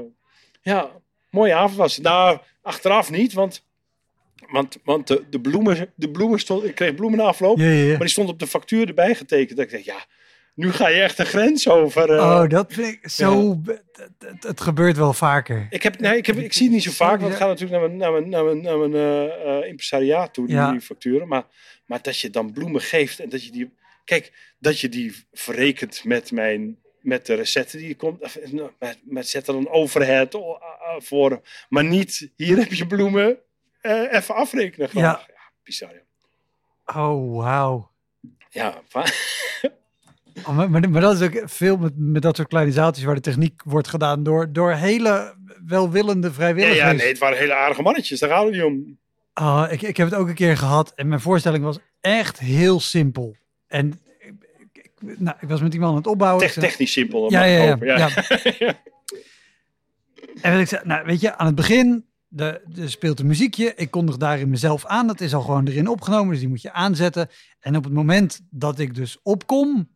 [0.62, 0.90] ja,
[1.30, 2.04] mooie avond was het.
[2.04, 3.66] Nou, achteraf niet, want,
[4.50, 7.72] want, want de, de, bloemen, de bloemen stond, ik kreeg bloemen na afloop, Ja, ja,
[7.84, 7.88] ja.
[7.90, 9.56] maar die stond op de factuur erbij getekend.
[9.56, 10.04] Dat ik dacht, ja,
[10.54, 12.10] nu ga je echt een grens over.
[12.10, 12.16] eh.
[12.22, 13.60] Oh, dat vind ik zo...
[13.64, 13.82] Het,
[14.18, 15.66] het- het gebeurt wel vaker.
[15.70, 17.80] Ik, heb, nee, ik, heb, ik zie het niet zo vaak, want het gaat natuurlijk
[17.80, 20.70] naar mijn, naar mijn, naar mijn, naar mijn eh, eh, impresariaat toe, die, Ja.
[20.70, 21.28] die facturen.
[21.28, 21.44] Maar,
[21.86, 23.72] maar dat je dan bloemen geeft en dat je die...
[24.04, 28.20] Kijk, dat je die verrekent met, mijn, met de recette die komt.
[28.22, 30.38] of, eh, Met, met zet er een overhead
[30.98, 31.40] voor.
[31.68, 33.38] Maar niet, hier heb je bloemen,
[33.80, 34.88] eh, even afrekenen.
[34.88, 35.04] Gewoon.
[35.04, 35.24] Ja.
[35.28, 35.42] Ja.
[35.64, 35.92] bizar.
[35.92, 37.02] ja.
[37.06, 37.90] Oh, wauw.
[38.50, 38.82] Ja,
[40.46, 43.14] Oh, maar, maar, maar dat is ook veel met, met dat soort kleine zaaltjes waar
[43.14, 45.34] de techniek wordt gedaan door, door hele
[45.66, 46.78] welwillende vrijwilligers.
[46.78, 48.98] ja, nee, het waren hele aardige mannetjes, daar gaat het niet om.
[49.32, 52.80] Ah, ik, ik heb het ook een keer gehad en mijn voorstelling was echt heel
[52.80, 53.36] simpel.
[53.66, 54.00] En
[55.00, 56.46] nou, ik was met die man aan het opbouwen.
[56.46, 57.22] Tech- technisch simpel.
[57.22, 57.96] dat ja, ja, ja,
[58.58, 58.78] ja.
[60.42, 63.74] En wat ik zei, nou weet je, aan het begin de, de speelt een muziekje.
[63.74, 65.06] Ik kondig daarin mezelf aan.
[65.06, 67.28] Dat is al gewoon erin opgenomen, dus die moet je aanzetten.
[67.60, 69.88] En op het moment dat ik dus opkom,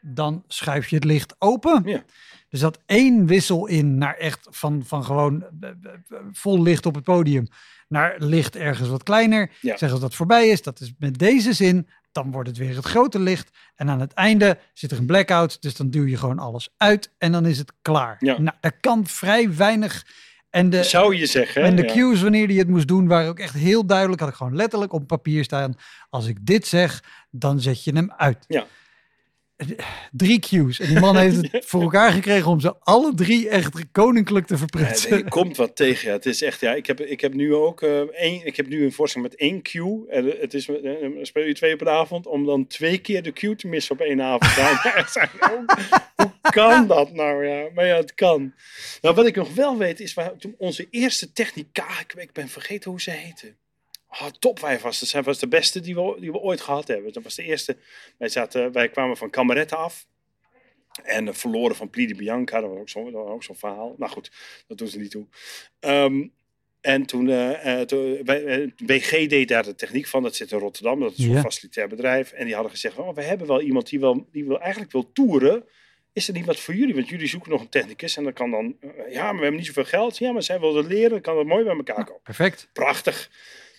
[0.00, 1.82] dan schuif je het licht open.
[1.84, 2.04] Ja.
[2.48, 5.74] Er zat één wissel in naar echt van, van gewoon eh, eh,
[6.08, 7.46] eh, vol licht op het podium
[7.88, 9.50] naar licht ergens wat kleiner.
[9.60, 9.72] Ja.
[9.72, 12.74] Ik zeg als dat voorbij is, dat is met deze zin, dan wordt het weer
[12.76, 13.50] het grote licht.
[13.74, 17.10] En aan het einde zit er een blackout, dus dan duw je gewoon alles uit
[17.18, 18.16] en dan is het klaar.
[18.18, 18.40] Ja.
[18.40, 20.06] Nou, er kan vrij weinig.
[20.50, 21.62] En de, Zou je zeggen.
[21.62, 21.92] en de Ja.
[21.92, 24.20] cues wanneer hij het moest doen waren ook echt heel duidelijk.
[24.20, 25.74] Had ik gewoon letterlijk op papier staan.
[26.10, 28.44] Als ik dit zeg, dan zet je hem uit.
[28.48, 28.66] Ja.
[30.12, 30.80] Drie Q's.
[30.80, 34.52] En die man heeft het voor elkaar gekregen om ze alle drie echt koninklijk te
[34.52, 35.10] Ja, verprutsen.
[35.10, 36.08] er komt wat tegen.
[36.08, 36.14] Ja.
[36.14, 38.84] Het is echt, ja, ik heb, ik heb nu ook eh, één, ik heb nu
[38.84, 39.74] een voorstelling met één Q.
[40.08, 43.32] En het is, eh, dan speel je twee per avond om dan twee keer de
[43.32, 44.54] Q te missen op één avond.
[44.54, 45.06] Ja,
[46.16, 47.46] hoe kan dat nou?
[47.46, 48.54] Ja, maar ja, het kan.
[49.00, 52.48] Nou, wat ik nog wel weet is, waar, toen onze eerste technica, ik, ik ben
[52.48, 53.54] vergeten hoe ze heette.
[54.20, 55.08] Oh, topwijf was het.
[55.08, 57.12] Zij was de beste die we, die we ooit gehad hebben.
[57.12, 57.76] Dat was de eerste.
[58.18, 60.06] Wij, zaten, wij kwamen van Kameretten af.
[61.02, 62.60] En eh, verloren van Pli Bianca.
[62.60, 63.94] Dat was ook zo'n ook zo'n verhaal.
[63.98, 64.30] Nou goed,
[64.66, 65.26] dat doen ze niet toe.
[65.80, 66.26] Ehm,
[66.80, 70.22] en toen, eh, toen wij, WG deed daar de techniek van.
[70.22, 71.00] Dat zit in Rotterdam.
[71.00, 71.40] Dat is een Ja.
[71.40, 72.32] facilitair bedrijf.
[72.32, 75.12] En die hadden gezegd, oh, we hebben wel iemand die, wel, die wil, eigenlijk wil
[75.12, 75.64] toeren.
[76.12, 76.94] Is er niet wat voor jullie?
[76.94, 78.16] Want jullie zoeken nog een technicus.
[78.16, 78.76] En dan kan dan,
[79.10, 80.18] ja, maar we hebben niet zoveel geld.
[80.18, 81.10] Ja, maar zij wilde leren.
[81.10, 82.68] Dan kan dat mooi bij elkaar komen Perfect.
[82.72, 83.30] prachtig.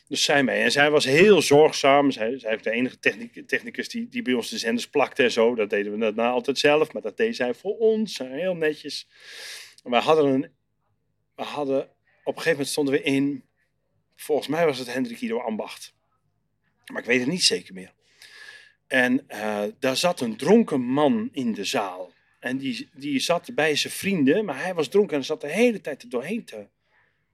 [0.07, 0.61] Dus zij mee.
[0.61, 2.11] En zij was heel zorgzaam.
[2.11, 5.31] Zij, zij is de enige technic- technicus die, die bij ons de zenders plakte en
[5.31, 5.55] zo.
[5.55, 6.93] Dat deden we daarna altijd zelf.
[6.93, 8.17] Maar dat deed zij voor ons.
[8.17, 9.07] Heel netjes.
[9.83, 10.51] We hadden een...
[11.35, 11.81] We hadden...
[12.23, 13.43] Op een gegeven moment stonden we in...
[14.15, 15.93] Volgens mij was het Hendrik Ido Ambacht.
[16.91, 17.93] Maar ik weet het niet zeker meer.
[18.87, 22.11] En eh, daar zat een dronken man in de zaal.
[22.39, 24.45] En die, die zat bij zijn vrienden.
[24.45, 26.67] Maar hij was dronken en zat de hele tijd er doorheen te...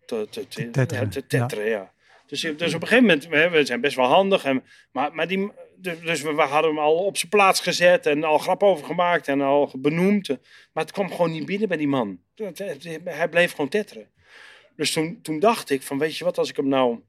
[0.06, 1.94] Te, te, te, tetteren, ja, te tetteren, ja.
[2.30, 4.44] Dus, dus op een gegeven moment, we, we zijn best wel handig.
[4.44, 8.24] En, maar, maar die, dus dus we, hadden hem al op zijn plaats gezet en
[8.24, 10.28] al grap over gemaakt en al benoemd.
[10.74, 12.20] Maar het kwam gewoon niet binnen bij die man.
[13.04, 14.10] Hij bleef gewoon tetteren.
[14.76, 17.00] Dus toen, toen dacht ik van, weet je wat, als ik hem nou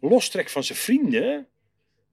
[0.00, 1.48] lostrek van zijn vrienden,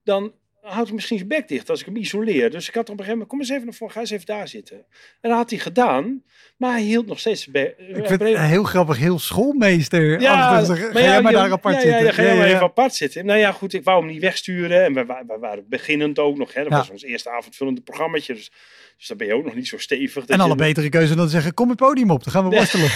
[0.04, 2.50] dan houdt hij misschien zijn bek dicht als ik hem isoleer.
[2.52, 4.26] Dus ik had op een gegeven moment, kom eens even naar voren, ga eens even
[4.26, 4.78] daar zitten.
[5.22, 6.24] En dat had hij gedaan,
[6.58, 7.76] maar hij hield nog steeds zijn bek.
[7.78, 10.22] Ik vind het heel grappig, heel schoolmeester.
[10.22, 12.00] Ja, ga maar jij ja, maar daar apart ja, zitten.
[12.00, 13.26] Ja, dan ga jij maar even apart zitten.
[13.26, 14.84] Nou ja, goed, ik wou hem niet wegsturen.
[14.86, 16.54] En we, wa- we waren beginnend ook nog.
[16.54, 16.63] Hè.
[16.63, 18.34] Dat was ons eerste avondvullende programmaatje.
[18.34, 18.52] Dus,
[18.98, 20.26] dus dan ben je ook nog niet zo stevig.
[20.26, 22.89] En alle je- betere keuze dan zeggen, kom het podium op, dan gaan we worstelen.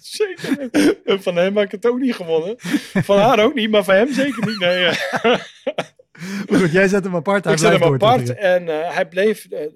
[0.00, 0.68] Zeker.
[1.04, 2.54] En Van hem heb ik het ook niet gewonnen.
[3.04, 4.58] Van haar ook niet, maar van hem zeker niet.
[4.58, 4.90] Nee,
[6.58, 9.62] goed, jij zet hem apart, hij ik zet hem apart en eh, hij, bleef, eh,
[9.62, 9.70] eh,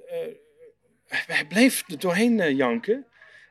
[1.06, 3.06] hij bleef er doorheen janken.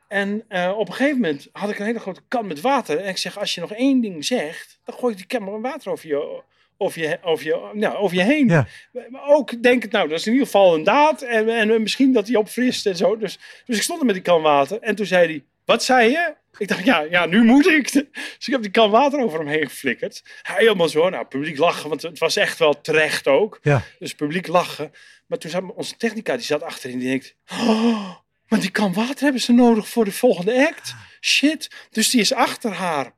[0.08, 0.44] En
[0.76, 2.98] op een gegeven moment had ik een hele grote kan met water.
[2.98, 5.72] En ik zeg, als je nog één ding zegt, dan gooi ik die kan met
[5.72, 6.42] water over je,
[6.76, 8.48] over je, over je, nou, over je heen.
[8.48, 8.66] Ja.
[9.08, 11.22] Maar ook denk ik, nou, dat is in ieder geval een daad.
[11.22, 13.16] En, en misschien dat hij opfrist en zo.
[13.16, 14.80] Dus, dus ik stond er met die kan water.
[14.80, 16.34] En toen zei hij, wat zei je?
[16.58, 17.92] Ik dacht, ja, ja, nu moet ik.
[17.92, 20.22] Dus ik heb die kan water over hem heen geflikkerd.
[20.42, 23.58] Hij helemaal zo, nou, publiek lachen, want het was echt wel terecht ook.
[23.62, 23.82] Ja.
[23.98, 24.92] Dus publiek lachen.
[25.26, 28.14] Maar toen zat onze technica, die zat achterin, die denkt, oh,
[28.48, 30.94] maar die kan water hebben ze nodig voor de volgende act.
[31.20, 31.70] Shit.
[31.90, 33.16] Dus die is achter haar.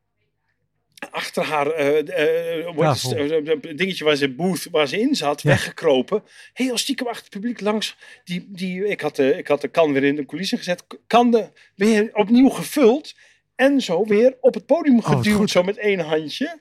[1.11, 5.49] Achter haar eh, eh, eh, dingetje waar ze booth waar ze in zat, Ja.
[5.49, 6.23] weggekropen.
[6.53, 7.97] Heel stiekem achter het publiek langs.
[8.25, 10.85] Die, die, ik, had de, ik had de kan weer in de coulissen gezet.
[11.07, 13.15] Kan de weer opnieuw gevuld.
[13.61, 16.61] En zo weer op het podium Oh, geduwd, zo met één handje.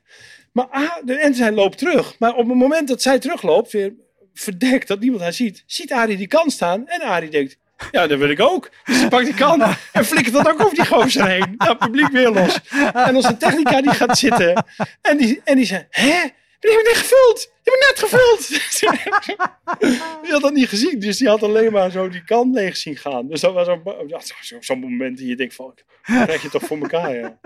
[0.51, 2.15] Maar ah, de, en zij loopt terug.
[2.19, 3.93] Maar op het moment dat zij terugloopt, weer
[4.33, 6.87] verdekt, dat niemand haar ziet, ziet Arie die kan staan.
[6.87, 7.57] En Arie denkt,
[7.91, 8.69] ja, dat wil ik ook.
[8.85, 9.61] Dus ze pakt die kan
[9.93, 11.53] en flikkert dat ook over die gozer heen.
[11.57, 12.59] Het publiek weer los.
[12.93, 14.65] En onze technica die gaat zitten.
[15.01, 16.21] En die, en die zei, hè?
[16.59, 17.51] Die heb ik net gevuld.
[17.69, 18.47] Die heb net gevuld.
[20.23, 20.99] die had dat niet gezien.
[20.99, 23.27] Dus die had alleen maar zo die kan leeg zien gaan.
[23.27, 26.77] Dus dat was zo'n zo- zo'n moment die je denkt van, krijg je toch voor
[26.77, 27.39] elkaar, ja.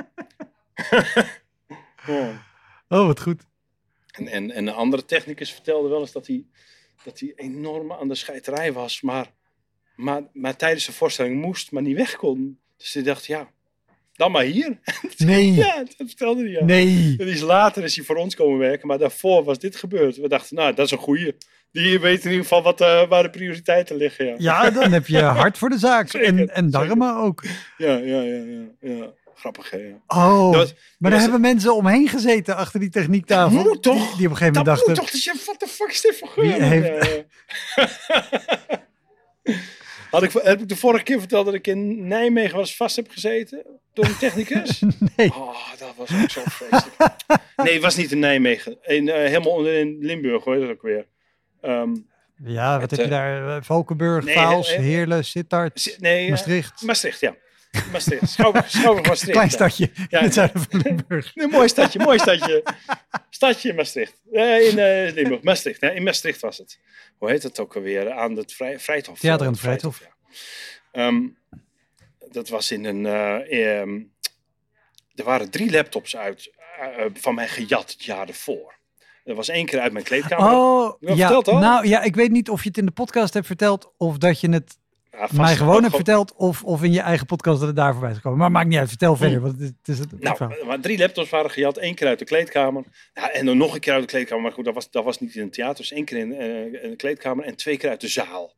[2.10, 2.38] Oh.
[2.90, 3.42] Oh, wat goed.
[4.12, 6.46] En, en, en een andere technicus vertelde wel eens dat hij,
[7.04, 9.02] dat hij enorm aan de scheiterij was.
[9.02, 9.32] Maar,
[9.96, 12.60] maar, maar tijdens de voorstelling moest, maar niet weg kon.
[12.78, 13.52] Dus hij dacht, ja,
[14.14, 14.80] dan maar hier.
[15.18, 16.64] Nee, ja, dat vertelde hij.
[16.64, 17.16] Nee.
[17.20, 20.18] En is later is hij voor ons komen werken, maar daarvoor was dit gebeurd.
[20.18, 21.36] We dachten, nou, dat is een goeie.
[21.72, 24.26] Die weet in ieder geval wat, eh, waar de prioriteiten liggen.
[24.26, 26.10] Ja, Ja, dan heb je hart voor de zaak.
[26.10, 27.44] Zeker, en, en darmen ook.
[27.78, 28.44] ja, ja, ja.
[28.44, 29.12] ja, ja.
[29.36, 29.78] Grappig, hè?
[29.78, 29.94] Ja.
[30.08, 33.56] Oh, Dat was- maar was- daar hebben mensen omheen gezeten achter die techniektafel.
[33.64, 34.08] Dat moet toch?
[34.08, 35.90] Die, die op een gegeven Dat moment moet dachten, toch, dus je, what the fuck
[35.92, 36.62] is dit voor Wie geur?
[36.64, 37.24] heeft-.
[40.14, 43.10] Had ik, heb ik de vorige keer verteld dat ik in Nijmegen was vast heb
[43.10, 44.80] gezeten door een technicus?
[45.16, 45.32] nee.
[45.36, 46.96] Oh, dat was ook zo vreselijk.
[47.56, 48.78] Nee, het was niet in Nijmegen.
[48.82, 51.08] In, eh, helemaal onder in Limburg, hoor je dat ook weer.
[51.62, 51.96] Ehm,
[52.44, 53.58] Ja, wat Het, heb je eh, daar?
[53.58, 56.82] Eh, Valkenburg, nee, Vaals, Heerlen, Sittard, nee, Maastricht.
[56.82, 57.36] Maastricht, ja.
[57.92, 58.30] Maastricht.
[58.30, 58.74] Schouwburg,
[59.08, 59.32] Maastricht.
[59.32, 61.32] Klein stadje Ja, in het zuiden van Limburg.
[61.36, 62.64] Een mooi stadje, mooi stadje.
[63.44, 64.22] Stadje in Maastricht.
[64.32, 65.82] Eh, in eh, Limburg, Maastricht.
[65.82, 65.92] hè.
[65.92, 66.80] in Maastricht was het.
[67.18, 68.12] Hoe heet het ook alweer?
[68.12, 69.20] Aan het Vrij, Vrijthof.
[69.20, 70.00] Theater aan eh, het Vrijthof.
[70.00, 70.12] ja.
[70.92, 71.28] Ehm,
[72.32, 73.06] dat was in een...
[73.06, 74.02] eh, ehm,
[75.16, 78.74] er waren drie laptops uit, eh, van mij gejat het jaar ervoor.
[79.24, 80.54] Dat was één keer uit mijn kleedkamer.
[80.54, 81.16] Oh, ja.
[81.16, 81.46] verteld?
[81.46, 84.40] Nou ja, ik weet niet of je het in de podcast hebt verteld of dat
[84.40, 84.78] je het
[85.18, 88.10] Ja, mij gewoon hebt verteld of, of in je eigen podcast dat het daar voorbij
[88.10, 88.40] is gekomen.
[88.40, 91.52] Maar maakt niet uit, vertel verder, want het is het, Nou, maar drie laptops waren
[91.52, 91.78] gejat.
[91.78, 92.84] één keer uit de kleedkamer.
[93.14, 94.44] Ja, en dan nog een keer uit de kleedkamer.
[94.44, 95.78] Maar goed, dat was, dat was niet in het theater.
[95.78, 98.54] Dus één keer in, eh, in de kleedkamer en twee keer uit de zaal.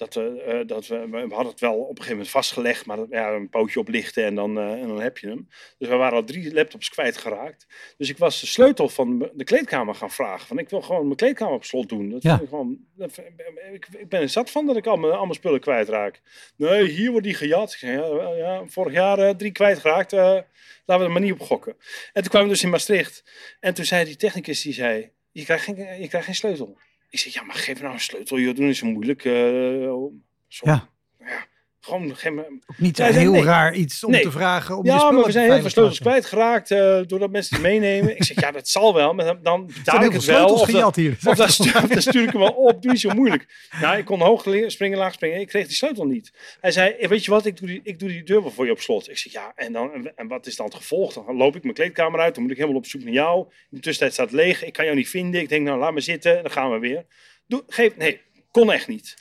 [0.00, 2.86] Dat, we, eh, dat we, we hadden het wel op een gegeven moment vastgelegd.
[2.86, 5.48] Maar ja, een pootje oplichten en dan, eh, en dan heb je hem.
[5.78, 7.66] Dus we waren al drie laptops kwijtgeraakt.
[7.96, 10.46] Dus ik was de sleutel van de kleedkamer gaan vragen.
[10.46, 12.10] Van, ik wil gewoon mijn kleedkamer op slot doen.
[12.10, 12.40] Dat Ja.
[12.40, 13.26] ik, gewoon, dat vind-
[13.72, 16.20] ik, ik ben er zat van dat ik al mijn, al mijn spullen kwijtraak.
[16.56, 17.72] Nee, hier wordt die gejat.
[17.72, 20.12] Ik zei, ja, ja, vorig jaar eh, drie kwijtgeraakt.
[20.12, 20.46] laten
[20.84, 21.76] we er maar niet op gokken.
[22.12, 23.24] En toen kwamen we dus in Maastricht.
[23.60, 26.78] En toen zei die technicus, die zei, je krijgt geen, je krijgt geen sleutel.
[27.10, 28.38] Ik zei, ja, maar geef nou een sleutel.
[28.38, 29.24] Joh, doe niet zo moeilijk.
[29.24, 29.94] eh,
[30.48, 30.89] Ja.
[31.82, 33.42] Gewoon, Ook niet heel nee.
[33.42, 34.22] raar iets om Nee.
[34.22, 37.64] te vragen om ja, maar we zijn heel veel sleutels kwijtgeraakt eh doordat mensen het
[37.64, 38.16] meenemen.
[38.16, 39.14] ik zeg, ja, dat zal wel.
[39.14, 40.46] Maar dan, dan betaal ik het wel.
[40.48, 40.66] Of
[40.96, 41.18] hier.
[41.20, 42.82] dan, stuur, dan stuur ik hem wel op.
[42.82, 43.68] Doe niet zo moeilijk.
[43.80, 45.40] Nou, ik kon hoog springen, laag springen.
[45.40, 46.32] Ik kreeg die sleutel niet.
[46.60, 48.64] Hij zei, eh, weet je wat, ik doe die, ik doe die deur wel voor
[48.66, 49.10] je op slot.
[49.10, 51.12] Ik zeg, ja, en, dan, en- wat is dan het gevolg?
[51.12, 52.34] Dan loop ik mijn kleedkamer uit.
[52.34, 53.38] Dan moet ik helemaal op zoek naar jou.
[53.48, 54.64] In de tussentijd staat het leeg.
[54.64, 55.40] Ik kan jou niet vinden.
[55.40, 56.36] Ik denk, nou, laat me zitten.
[56.36, 57.04] En dan gaan we weer.
[57.46, 59.16] Doe, geef, nee, kon echt niet.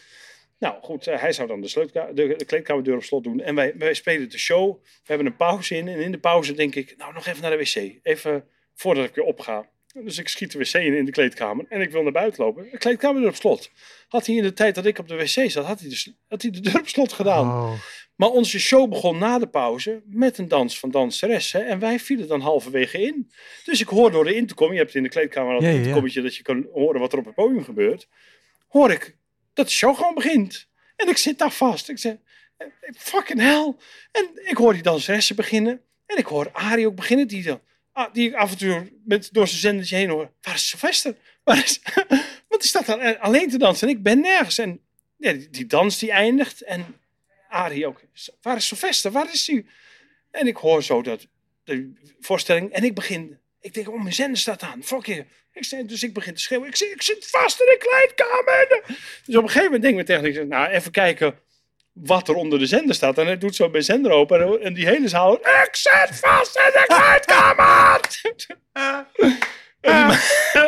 [0.60, 3.40] Nou goed, eh, hij zou dan de, sleutka- de, de kleedkamerdeur op slot doen.
[3.40, 4.84] En wij, wij spelen de show.
[4.84, 5.88] We hebben een pauze in.
[5.88, 8.00] En in de pauze denk ik, nou nog even naar de wc.
[8.04, 9.70] Even voordat ik weer opga.
[9.94, 11.66] Dus ik schiet de wc in in de kleedkamer.
[11.70, 12.68] En ik wil naar buiten lopen.
[12.72, 13.72] De kleedkamerdeur op slot.
[14.08, 16.10] Had hij in de tijd dat ik op de wc zat, had hij de, sl-
[16.28, 17.46] had hij de deur op slot gedaan.
[17.48, 17.74] Oh.
[18.16, 21.68] Maar onze show begon na de pauze met een dans van danseressen.
[21.68, 23.32] En wij vielen dan halverwege in.
[23.66, 26.36] Dus ik hoor door de intercom, je hebt in de kleedkamer al een ja, dat
[26.36, 28.08] je kan horen wat er op het podium gebeurt.
[28.68, 29.18] Hoor ik
[29.60, 30.68] dat de show gewoon begint.
[30.96, 31.90] En ik zit daar vast.
[31.90, 32.16] Ik zeg,
[32.58, 32.68] eh,
[32.98, 33.76] fucking hell.
[34.12, 35.82] En ik hoor die danseressen beginnen.
[36.06, 39.30] En ik hoor Arie ook beginnen, die, dan, ah, die ik af en toe met,
[39.32, 40.32] door zijn zendertje heen hoor.
[40.42, 41.16] Waar is Sylvester?
[41.44, 41.82] Waar is...
[42.50, 44.58] Want die staat daar alleen te dansen en ik ben nergens.
[44.58, 44.82] En
[45.18, 46.62] ja, die, dans die eindigt.
[46.62, 46.86] En
[47.50, 48.02] Arie ook.
[48.42, 49.12] Waar is Sylvester?
[49.12, 49.66] Waar is hij?
[50.32, 51.28] En ik hoor zo dat
[51.64, 52.72] de voorstelling.
[52.72, 53.40] En ik begin.
[53.62, 54.84] Ik denk, oh, mijn zender staat aan.
[54.84, 55.26] Fuck je.
[55.54, 56.68] Ik zei, dus ik begin te schreeuwen.
[56.68, 58.82] Ik, zit- ik zit vast in de kleedkamer.
[59.26, 60.42] Dus op een gegeven moment denk ik tegen.
[60.42, 61.40] Ik nou, even kijken
[61.94, 63.18] wat er onder de zender staat.
[63.18, 64.62] En hij doet zo mijn zender open.
[64.62, 65.34] En, die hele zaal.
[65.34, 68.00] Ik zit vast in de kleedkamer.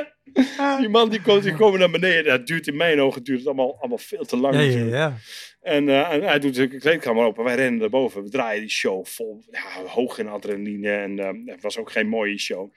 [0.80, 2.24] Die, man, die komt, die komen naar beneden.
[2.26, 4.56] Dat duurt in mijn ogen duurt het allemaal, allemaal veel te lang.
[4.56, 4.62] Ja,
[4.98, 5.18] ja.
[5.62, 7.44] En, eh, en hij doet de kleedkamer open.
[7.44, 8.24] Wij rennen boven.
[8.24, 9.44] We draaien die show vol.
[9.52, 10.92] Ja, hoog in adrenaline.
[10.92, 12.74] En eh, het was ook geen mooie show.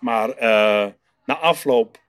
[0.00, 0.92] Maar eh,
[1.24, 2.00] na afloop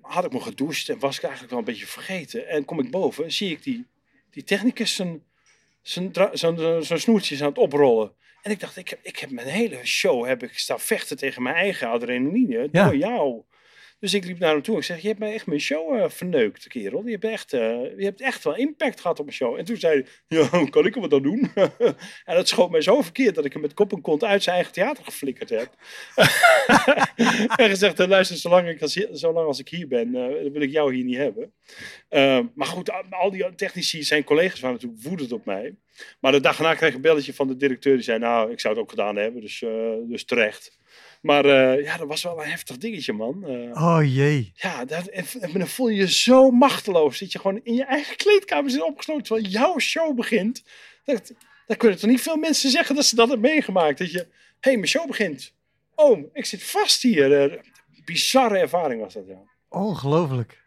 [0.00, 0.88] had ik me gedoucht.
[0.88, 2.48] En was ik eigenlijk wel een beetje vergeten.
[2.48, 3.32] En kom ik boven.
[3.32, 3.86] Zie ik die,
[4.30, 5.22] die technicus zijn,
[5.82, 8.12] zijn, zijn, zijn snoertjes aan het oprollen.
[8.42, 11.42] En ik dacht, ik heb, ik heb mijn hele show heb ik staan vechten tegen
[11.42, 12.68] mijn eigen adrenaline.
[12.72, 12.84] Ja.
[12.84, 13.42] Door jou.
[14.02, 14.76] Dus ik liep naar hem toe.
[14.76, 17.02] Ik zeg, je hebt mij echt mijn show eh, verneukt, kerel.
[17.04, 17.60] Je hebt, echt, eh,
[17.96, 19.58] je hebt echt wel impact gehad op mijn show.
[19.58, 21.50] En toen zei hij, ja, kan ik hem dan doen?
[22.24, 24.56] en dat schoot mij zo verkeerd dat ik hem met kop en kont uit zijn
[24.56, 25.68] eigen theater geflikkerd heb.
[27.62, 30.12] en gezegd, eh, luister, zolang, ik als, als ik hier ben,
[30.52, 31.52] wil ik jou hier niet hebben.
[32.08, 35.74] Eh, maar goed, al- die technici, zijn collega's waren natuurlijk woedend op mij.
[36.20, 37.94] Maar de dag erna kreeg ik een belletje van de directeur.
[37.94, 39.64] Die zei, nou, ik zou het ook gedaan hebben, dus,
[40.08, 40.80] dus terecht.
[41.22, 43.44] Maar eh, ja, dat was wel een heftig dingetje, man.
[43.44, 44.52] Eh, Oh jee.
[44.54, 47.18] ja, dat, en, en dan voel je je zo machteloos.
[47.18, 50.62] Dat je gewoon in je eigen kleedkamer zit opgesloten terwijl jouw show begint.
[51.04, 51.32] Dat,
[51.66, 53.98] dan kunnen toch niet veel mensen zeggen dat ze dat hebben meegemaakt.
[53.98, 54.26] Dat je, hé,
[54.60, 55.52] hey, mijn show begint.
[55.94, 57.42] Oh, ik zit vast hier.
[57.42, 57.58] Eh,
[58.04, 59.38] bizarre ervaring was dat, ja.
[59.68, 60.60] Ongelooflijk.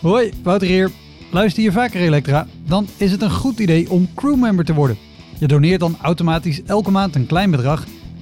[0.00, 0.90] Hoi, Wouter hier.
[1.32, 2.46] Luister je vaker Elektra?
[2.66, 4.98] Dan is het een goed idee om crewmember te worden.
[5.38, 7.86] Je doneert dan automatisch elke maand een klein bedrag.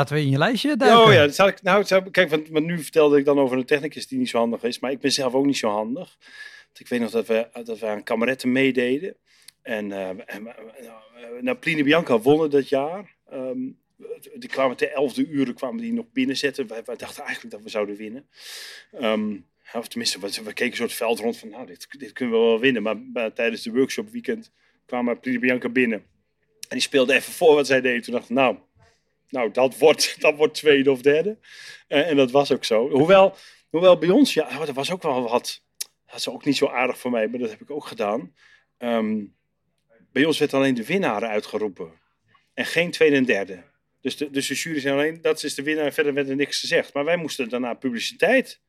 [0.00, 1.04] Laten we in je lijstje duiken.
[1.04, 3.56] Oh ja, dat zou ik, nou, zou- kijk, want, want nu vertelde ik dan over
[3.56, 4.78] een technicus die niet zo handig is.
[4.78, 6.16] Maar ik ben zelf ook niet zo handig.
[6.66, 9.16] Want ik weet nog dat we, dat we aan kameretten meededen.
[9.62, 13.14] En, eh, en eh, nou, Pline Bianca wonnen dat jaar.
[13.30, 13.58] Ehm,
[14.34, 16.66] die kwamen ter elfde uren kwamen die nog binnenzetten.
[16.66, 18.28] Wij, wij dachten eigenlijk dat we zouden winnen.
[18.92, 19.36] Ehm,
[19.72, 22.46] of tenminste, we, we keken zo het veld rond van, nou, dit, dit kunnen we
[22.46, 22.82] wel winnen.
[22.82, 24.52] Maar, maar tijdens de workshop weekend
[24.86, 25.98] kwamen Pline Bianca binnen.
[26.68, 28.02] En die speelde even voor wat zij deed.
[28.04, 28.56] Toen dacht ik, nou,
[29.30, 31.38] nou, dat wordt, dat wordt tweede of derde.
[31.88, 32.90] Eh, en dat was ook zo.
[32.90, 33.36] Hoewel,
[33.68, 35.62] hoewel bij ons, ja, oh, er was ook wel wat.
[36.06, 38.34] dat is ook niet zo aardig voor mij, maar dat heb ik ook gedaan.
[38.78, 39.24] Ehm,
[40.12, 41.92] bij ons werd alleen de winnaar uitgeroepen.
[42.54, 43.62] En geen tweede en derde.
[44.00, 46.36] Dus de, dus de jury zei alleen, dat is de winnaar en verder werd er
[46.36, 46.94] niks gezegd.
[46.94, 48.60] Maar wij moesten daarna publiciteit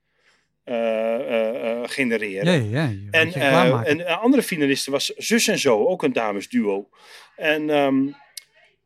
[0.65, 2.69] uh, uh, genereren.
[2.69, 2.93] Ja, ja.
[3.11, 6.89] En, en een andere finaliste was Zus en Zo, ook een damesduo.
[7.35, 8.15] En, um,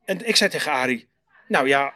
[0.05, 1.07] en ik zei tegen Arie,
[1.47, 1.93] nou ja,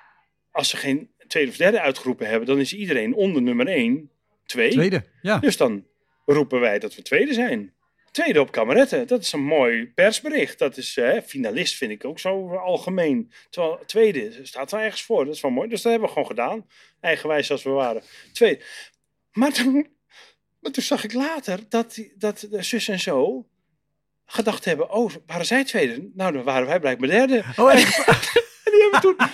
[0.52, 4.12] als ze geen tweede of derde uitgeroepen hebben, dan is iedereen onder nummer 1,
[4.46, 4.72] 2.
[4.72, 5.38] Tweede, ja.
[5.38, 5.86] Dus dan
[6.26, 7.74] roepen wij dat we tweede zijn.
[8.12, 10.60] Tweede op kameretten, dat is een mooi persbericht.
[10.60, 13.32] Dat is finalist, vind ik ook zo algemeen.
[13.50, 15.70] Terwijl tweede staat er ergens voor, dat is wel mooi.
[15.70, 16.66] Dus dat hebben we gewoon gedaan,
[17.00, 18.04] eigenwijs als we waren.
[18.34, 18.64] Tweede.
[19.32, 19.88] Maar toen,
[20.60, 23.48] maar toen zag ik later dat, dat de zus en zo
[24.26, 26.10] gedacht hebben: oh, waren zij tweede?
[26.14, 27.44] Nou, dan waren wij blijkbaar derde.
[27.56, 27.98] Oh, echt?
[28.80, 29.28] Die hebben toen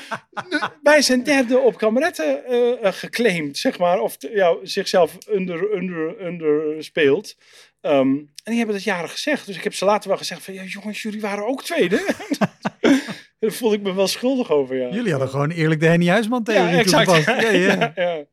[0.81, 3.99] bij zijn derde op kameretten uh, geclaimd, zeg maar.
[3.99, 7.36] Of ja, zichzelf under, under, under speelt.
[7.81, 9.45] Um, en die hebben dat jaren gezegd.
[9.45, 12.05] Dus ik heb ze later wel gezegd van, ja jongens, jullie waren ook tweede.
[13.39, 14.89] Daar voelde ik me wel schuldig over, ja.
[14.89, 16.84] Jullie hadden gewoon eerlijk de Henny Huisman tegen ja.
[17.05, 17.91] Ja, ja.
[17.95, 18.25] ja,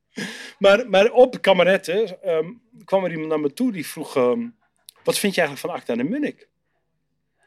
[0.59, 4.57] Maar, maar op kameretten um, kwam er iemand naar me toe die vroeg, um,
[5.05, 6.48] wat vind je eigenlijk van Acta de Munnik?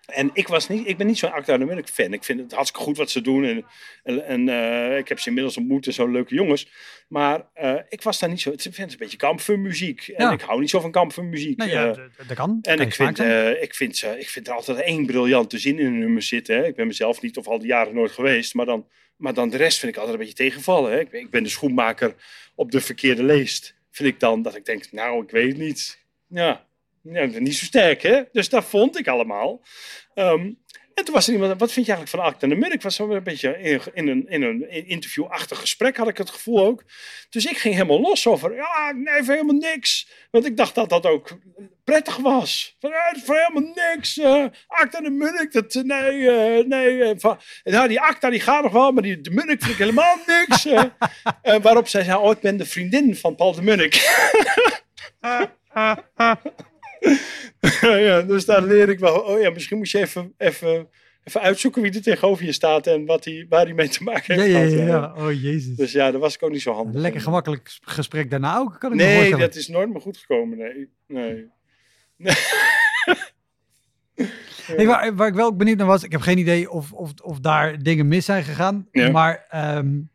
[0.06, 2.14] En ik, was niet, ik ben niet zo'n Acta de Munnik fan.
[2.14, 3.44] Ik vind het hartstikke goed wat ze doen.
[3.44, 3.66] En,
[4.04, 6.70] en, en uh, ik heb ze inmiddels ontmoet en zo'n leuke jongens.
[7.08, 8.52] Maar uh, ik was daar niet zo...
[8.52, 10.08] Ik vind het een beetje kampvuurmuziek.
[10.08, 10.32] En ja.
[10.32, 11.58] ik hou niet zo van kampvuurmuziek.
[11.58, 11.96] Nou ja, uh,
[12.28, 12.60] dat kan.
[12.62, 13.20] En kan ik, vind,
[13.62, 16.56] ik, vind, ik vind er altijd één briljante zin in een nummer zitten.
[16.56, 16.66] Hè.
[16.66, 18.54] Ik ben mezelf niet of al die jaren nooit geweest.
[18.54, 18.88] Maar dan,
[19.18, 20.92] maar dan de rest vind ik altijd een beetje tegenvallen.
[20.92, 21.00] Hè.
[21.00, 22.16] Ik, ik ben de schoenmaker
[22.56, 23.76] op de verkeerde leest.
[23.92, 26.04] Vind ik dan dat ik denk, nou, ik weet het niet.
[26.28, 26.66] Ja,
[27.06, 28.22] niet zo sterk, hè?
[28.32, 29.62] Dus dat vond ik allemaal.
[30.16, 30.64] Um,
[30.96, 32.82] en toen was er iemand, wat vind je eigenlijk van Acte en de Munnik?
[32.82, 36.66] was zo een beetje in, in, een, in een interviewachtig gesprek, had ik het gevoel
[36.66, 36.84] ook.
[37.30, 40.10] Dus ik ging helemaal los over, ja, nee, voor helemaal niks.
[40.32, 41.30] Want ik dacht dat dat ook
[41.84, 42.76] prettig was.
[42.80, 42.92] Van,
[43.24, 44.18] voor helemaal niks.
[44.18, 47.14] Uh, Acta en de Munnik, dat, nee, uh, nee.
[47.20, 50.18] Van, nou, die Acta die gaat nog wel, maar die de Munnik vind ik helemaal
[50.26, 50.66] niks.
[50.66, 50.84] uh,
[51.62, 53.96] waarop zij zei, oh, ik ben de vriendin van Paul de Munnik.
[58.08, 59.20] ja, dus daar leer ik wel.
[59.20, 60.88] Oh ja, misschien moet je even, even,
[61.24, 64.36] even uitzoeken wie er tegenover je staat en wat die, waar hij mee te maken
[64.36, 64.52] heeft.
[64.52, 65.14] Ja, ja, ja, ja.
[65.18, 65.76] Oh jezus.
[65.76, 67.02] Dus ja, dat was ik ook niet zo handig.
[67.02, 70.58] Lekker gemakkelijk gesprek daarna ook, kan ik Nee, dat is nooit meer goed gekomen.
[70.58, 70.90] Nee.
[71.08, 71.50] nee.
[72.18, 72.36] nee.
[74.66, 77.40] Hey, waar, waar, ik wel benieuwd naar was, ik heb geen idee of, of, of
[77.40, 78.88] daar dingen mis zijn gegaan.
[78.92, 79.12] Ja.
[79.12, 80.10] Maar um,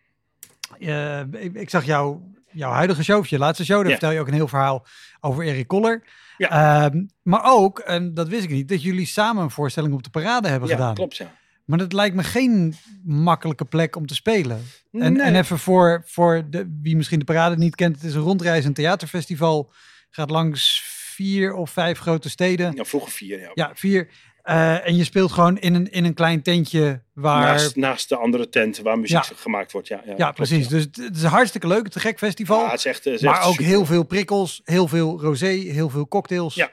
[0.78, 2.18] uh, ik, ik, zag jou,
[2.50, 3.90] jouw huidige show, of je laatste show, daar ja.
[3.90, 4.86] vertel je ook een heel verhaal
[5.20, 6.02] over Erik Koller.
[6.48, 6.84] Ja.
[6.84, 10.10] Um, maar ook, en dat wist ik niet, dat jullie samen een voorstelling op de
[10.10, 10.94] parade hebben ja, gedaan.
[10.94, 11.32] klopt ja.
[11.64, 12.74] Maar dat lijkt me geen
[13.04, 14.62] makkelijke plek om te spelen.
[14.92, 15.22] En, nee.
[15.22, 18.74] en even voor, voor de, wie misschien de parade niet kent, het is een rondreizend
[18.74, 19.72] theaterfestival.
[20.10, 22.72] Gaat langs vier of vijf grote steden.
[22.74, 23.40] Ja, vroeger vier.
[23.40, 24.10] Ja, ja vier.
[24.50, 27.40] Uh, en je speelt gewoon in een, in een klein tentje waar...
[27.40, 29.36] Naast, naast de andere tenten waar muziek ja.
[29.36, 30.02] gemaakt wordt, ja.
[30.06, 30.64] Ja, ja precies.
[30.64, 30.70] Ja.
[30.70, 32.60] Dus het is een hartstikke leuk, het is een gek festival.
[32.60, 33.66] Ja, het is echt, het is maar echt ook super.
[33.66, 36.54] heel veel prikkels, heel veel rosé, heel veel cocktails.
[36.54, 36.70] Ja.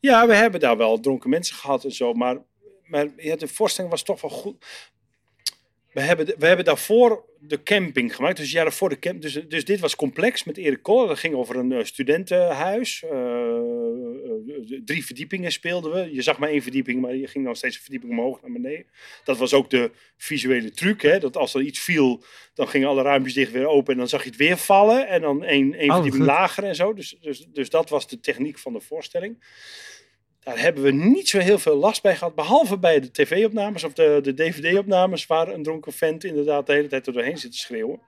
[0.00, 2.36] Ja, we hebben daar wel dronken mensen gehad en zo, maar,
[2.84, 4.64] maar ja, de voorstelling was toch wel goed.
[5.92, 8.36] We hebben, we hebben daarvoor de camping gemaakt.
[8.36, 9.22] Dus ja, daarvoor de camp.
[9.22, 11.08] Dus, dus dit was complex met Erik Koller.
[11.08, 13.02] Dat ging over een uh, studentenhuis.
[13.04, 16.14] Uh, uh, drie verdiepingen speelden we.
[16.14, 18.86] Je zag maar één verdieping, maar je ging dan steeds een verdieping omhoog naar beneden.
[19.24, 21.02] Dat was ook de visuele truc.
[21.02, 21.18] Hè?
[21.18, 22.22] Dat als er iets viel,
[22.54, 23.92] dan gingen alle ruimtes dicht weer open.
[23.92, 25.08] En dan zag je het weer vallen.
[25.08, 26.32] En dan één, één Oh, verdieping goed.
[26.32, 26.94] lager en zo.
[26.94, 29.38] Dus, dus, dus dat was de techniek van de voorstelling.
[30.40, 32.34] Daar hebben we niet zo heel veel last bij gehad.
[32.34, 35.26] Behalve bij de tv-opnames of de, de dvd-opnames.
[35.26, 38.00] Waar een dronken vent inderdaad de hele tijd er doorheen zit te schreeuwen.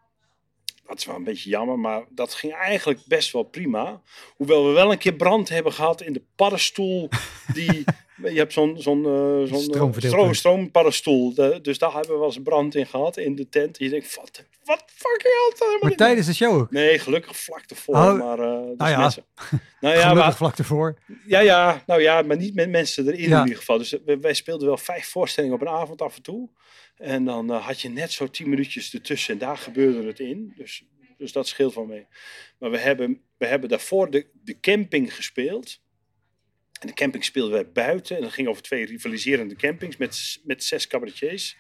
[0.87, 4.03] Dat is wel een beetje jammer, maar dat ging eigenlijk best wel prima.
[4.37, 7.09] Hoewel we wel een keer brand hebben gehad in de paddenstoel.
[7.55, 7.85] Die,
[8.17, 10.05] je hebt zo'n zo'n uh, zo'n Stroomverdeelpunt.
[10.05, 11.35] stroom, stroomppaddenstoel.
[11.35, 13.79] De, dus daar hebben we wel eens brand in gehad in de tent.
[13.79, 15.53] En je denkt, wat, wat fucking hell.
[15.59, 16.71] helemaal Maar tijdens de show ook.
[16.71, 17.95] Nee, gelukkig vlak ervoor.
[17.95, 18.99] Oh, maar, uh, dus nou ja.
[18.99, 19.25] mensen-
[19.81, 20.99] Nou ja, Gelukkig maar, vlak ervoor.
[21.27, 23.37] ja, ja, nou ja, maar niet met mensen erin Ja.
[23.39, 23.79] in ieder geval.
[23.79, 26.49] Dus wij speelden wel vijf voorstellingen op een avond af en toe.
[26.97, 30.53] En dan eh, had je net zo tien minuutjes ertussen en daar gebeurde het in.
[30.57, 30.85] Dus,
[31.19, 32.07] dus dat scheelt van mee.
[32.59, 35.81] Maar we hebben, we hebben daarvoor de, de camping gespeeld.
[36.83, 38.17] En de camping speelden wij buiten.
[38.17, 41.57] En dat ging over twee rivaliserende campings met, met zes cabaretiers.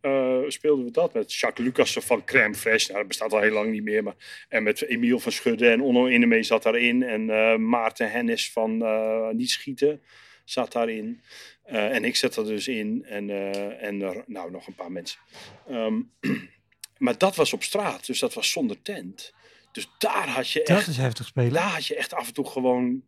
[0.00, 2.86] Eh, speelden we dat met Jacques Lucassen van Crème Fresh.
[2.86, 4.02] Nou, dat bestaat al heel lang niet meer.
[4.02, 7.02] Maar, en met Emiel van Schudde en Onno Innemee zat daarin.
[7.02, 10.02] En eh, Maarten Hennis van eh, Niet Schieten
[10.44, 11.22] zat daarin.
[11.62, 13.04] En ik zat er dus in.
[13.04, 13.30] En,
[13.80, 15.20] en nou, nog een paar mensen.
[15.68, 16.00] Ehm,
[17.04, 18.06] maar dat was op straat.
[18.06, 19.32] Dus dat was zonder tent.
[19.72, 21.52] Dus daar had je Dat echt is heftig spelen.
[21.52, 23.02] daar had je echt af en toe gewoon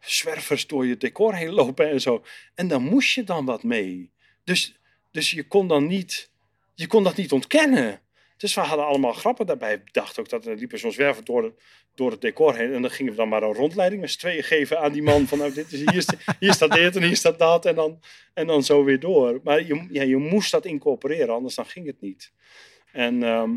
[0.00, 2.24] zwervers door je decor heen lopen en zo.
[2.54, 4.10] En dan moest je dan wat mee.
[4.44, 4.78] Dus,
[5.10, 6.30] dus je kon dan niet,
[6.74, 8.00] je kon dat niet ontkennen.
[8.36, 9.82] Dus we hadden allemaal grappen daarbij.
[9.92, 11.54] Dacht ook dat er liepen zo'n zwerver door,
[11.94, 12.72] door het decor heen.
[12.72, 15.26] En dan gingen we dan maar een rondleiding met z'n tweeën geven aan die man.
[15.26, 16.04] Van nou, dit is, hier,
[16.38, 17.66] hier staat dit en hier staat dat.
[17.66, 18.00] En dan,
[18.34, 19.40] en dan zo weer door.
[19.44, 22.32] Maar je, ja, je moest dat incorporeren, anders dan ging het niet.
[22.92, 23.50] En, ehm,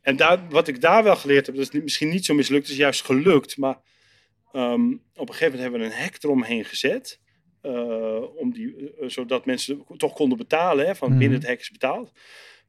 [0.00, 3.04] en wat ik daar wel geleerd heb, dat is misschien niet zo mislukt, is juist
[3.04, 3.56] gelukt.
[3.56, 3.78] Maar
[4.52, 7.20] ehm, op een gegeven moment hebben we een hek eromheen gezet.
[7.62, 10.86] Uh, om die, uh, zodat mensen toch konden betalen.
[10.86, 11.22] Hè, van mm -hmm.
[11.22, 12.12] binnen het hek is betaald.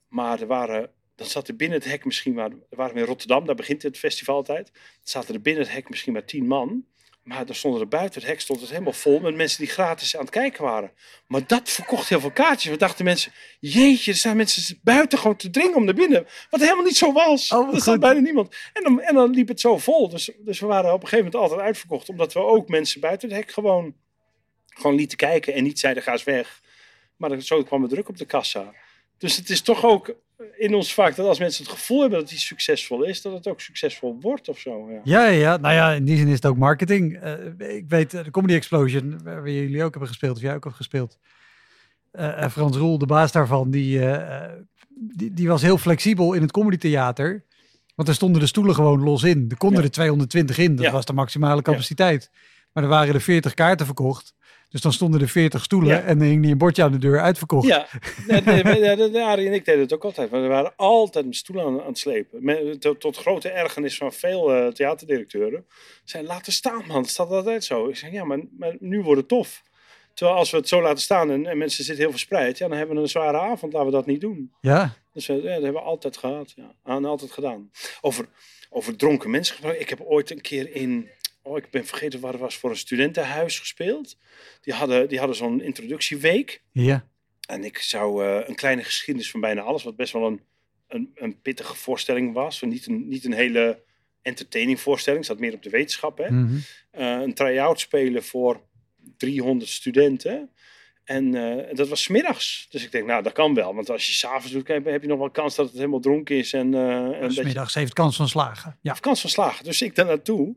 [0.07, 0.89] Maar er waren
[1.21, 3.97] dan zat er binnen het hek misschien maar, waren we in Rotterdam, daar begint het
[3.97, 4.71] festival altijd.
[5.03, 6.85] Zaten er binnen het hek misschien maar tien man.
[7.23, 10.15] Maar dan stonden er buiten het hek stond het helemaal vol met mensen die gratis
[10.15, 10.91] aan het kijken waren.
[11.27, 12.71] Maar dat verkocht heel veel kaartjes.
[12.71, 16.27] We dachten mensen, jeetje, er staan mensen buiten gewoon te dringen om naar binnen.
[16.49, 17.51] Wat helemaal niet zo was.
[17.51, 18.55] Oh, er staat bijna niemand.
[18.73, 20.09] En dan, en dan liep het zo vol.
[20.09, 22.09] Dus, dus we waren op een gegeven moment altijd uitverkocht.
[22.09, 23.95] Omdat we ook mensen buiten het hek gewoon,
[24.65, 26.61] gewoon lieten kijken en niet zeiden ga eens weg.
[27.17, 28.73] Maar zo kwam er druk op de kassa.
[29.21, 30.15] Dus het is toch ook
[30.57, 33.47] in ons vak dat als mensen het gevoel hebben dat hij succesvol is, dat het
[33.47, 34.89] ook succesvol wordt of zo.
[35.03, 35.57] Ja, ja, ja.
[35.57, 37.23] nou ja, in die zin is het ook marketing.
[37.23, 40.75] Uh, ik weet, de Comedy Explosion, waar jullie ook hebben gespeeld, of jij ook hebt
[40.75, 41.17] gespeeld.
[42.13, 44.43] Uh, Frans Roel, de baas daarvan, die, uh,
[44.89, 47.43] die, die, was heel flexibel in het Comedy Theater.
[47.95, 49.45] Want er stonden de stoelen gewoon los in.
[49.49, 49.85] Er konden ja.
[49.85, 50.91] er 220 in, dat ja.
[50.91, 52.31] was de maximale capaciteit.
[52.73, 54.33] Maar er waren er 40 kaarten verkocht.
[54.71, 56.01] Dus dan stonden er 40 stoelen ja.
[56.01, 57.67] en dan hing die een bordje aan de deur uitverkocht.
[57.67, 57.87] Ja,
[58.27, 60.31] nee, nee, Arie en ik deden het ook altijd.
[60.31, 62.43] Maar we waren altijd met stoelen aan, aan het slepen.
[62.43, 65.65] Met, tot, tot, grote ergernis van veel uh, theaterdirecteuren.
[66.03, 67.87] Zijn laten staan man, het staat altijd zo.
[67.87, 69.63] Ik zeg ja, maar, maar, nu wordt het tof.
[70.13, 72.57] Terwijl als we het zo laten staan en, en, mensen zitten heel verspreid.
[72.57, 74.51] Ja, dan hebben we een zware avond, laten we dat niet doen.
[74.61, 74.93] Ja.
[75.13, 76.53] Dus ja, dat hebben we altijd gehad.
[76.55, 77.71] Ja, en altijd gedaan.
[78.01, 78.25] Over,
[78.69, 79.79] over dronken mensen.
[79.79, 81.09] Ik heb ooit een keer in
[81.41, 84.17] oh, ik ben vergeten waar het was, voor een studentenhuis gespeeld.
[84.61, 86.61] Die hadden, die hadden zo'n introductieweek.
[86.71, 87.07] Ja.
[87.47, 90.41] En ik zou uh, een kleine geschiedenis van bijna alles, wat best wel een,
[90.87, 92.61] een, een pittige voorstelling was.
[92.61, 93.83] Niet een, niet een hele
[94.21, 96.17] entertaining voorstelling, zat meer op de wetenschap.
[96.17, 96.29] Hè?
[96.29, 96.63] Mm -hmm.
[97.01, 98.61] uh, een try-out spelen voor
[99.17, 100.49] 300 studenten.
[101.03, 102.67] En uh, dat was smiddags.
[102.69, 103.75] Dus ik denk, nou, dat kan wel.
[103.75, 106.53] Want als je s'avonds doet, heb je nog wel kans dat het helemaal dronken is.
[106.53, 108.77] En, uh, en smiddags heeft kans van slagen.
[108.81, 108.89] Ja.
[108.89, 109.63] Heeft kans van slagen.
[109.63, 110.55] Dus ik daar naartoe.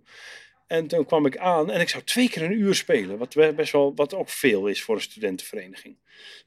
[0.66, 3.18] En toen kwam ik aan en ik zou twee keer een uur spelen.
[3.18, 5.96] Wat best wel, wat ook veel is voor een studentenvereniging.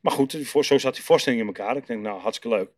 [0.02, 1.78] Maar goed, zo zat die voorstelling in elkaar.
[1.78, 2.70] Ik denk, nou, hartstikke leuk.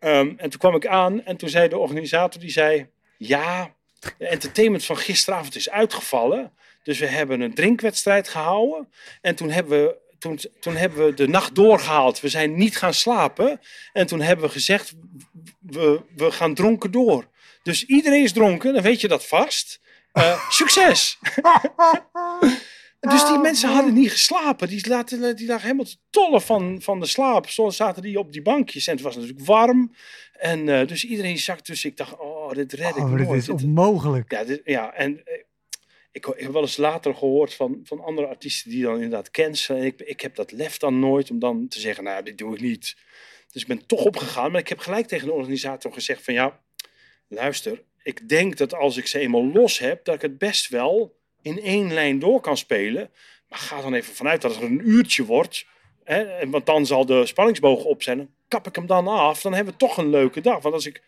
[0.00, 2.88] Um, en toen kwam ik aan en toen zei de organisator, die zei...
[3.16, 3.74] Ja,
[4.18, 6.52] de entertainment van gisteravond is uitgevallen.
[6.82, 8.92] Dus we hebben een drinkwedstrijd gehouden.
[9.20, 12.20] En toen hebben we toen, toen hebben we de nacht doorgehaald.
[12.20, 13.60] We zijn niet gaan slapen.
[13.92, 14.94] En toen hebben we gezegd,
[15.60, 17.28] we, we gaan dronken door.
[17.62, 19.80] Dus iedereen is dronken, dan weet je dat vast.
[20.18, 21.18] Uh, succes!
[23.00, 24.68] dus die mensen hadden niet geslapen.
[24.68, 27.48] Die, laten, die lagen helemaal te tollen van, van de slaap.
[27.48, 29.92] Soms zaten die op die bankjes en het was natuurlijk warm.
[30.32, 31.66] En uh, dus iedereen zakt.
[31.66, 33.46] Dus ik dacht, oh, dit red ik oh, nooit.
[33.46, 34.32] Dit is onmogelijk.
[34.32, 35.18] Ja, dit, ja en uh,
[36.12, 39.80] ik, ik, heb wel eens later gehoord van, van andere artiesten die dan inderdaad cancelen.
[39.80, 42.54] En ik, ik heb dat lef dan nooit om dan te zeggen, nou, dit doe
[42.54, 42.96] ik niet.
[43.52, 44.50] Dus ik ben toch opgegaan.
[44.50, 46.60] Maar ik heb gelijk tegen de organisator gezegd van, ja,
[47.28, 51.16] luister, ik denk dat als ik ze eenmaal los heb, dat ik het best wel
[51.42, 53.10] in één lijn door kan spelen.
[53.48, 55.66] Maar ga dan even vanuit dat het een uurtje wordt.
[56.04, 58.16] Hè, want dan zal de spanningsboog op zijn.
[58.16, 59.42] Dan kap ik hem dan af.
[59.42, 60.62] Dan hebben we toch een leuke dag.
[60.62, 61.02] Want als ik,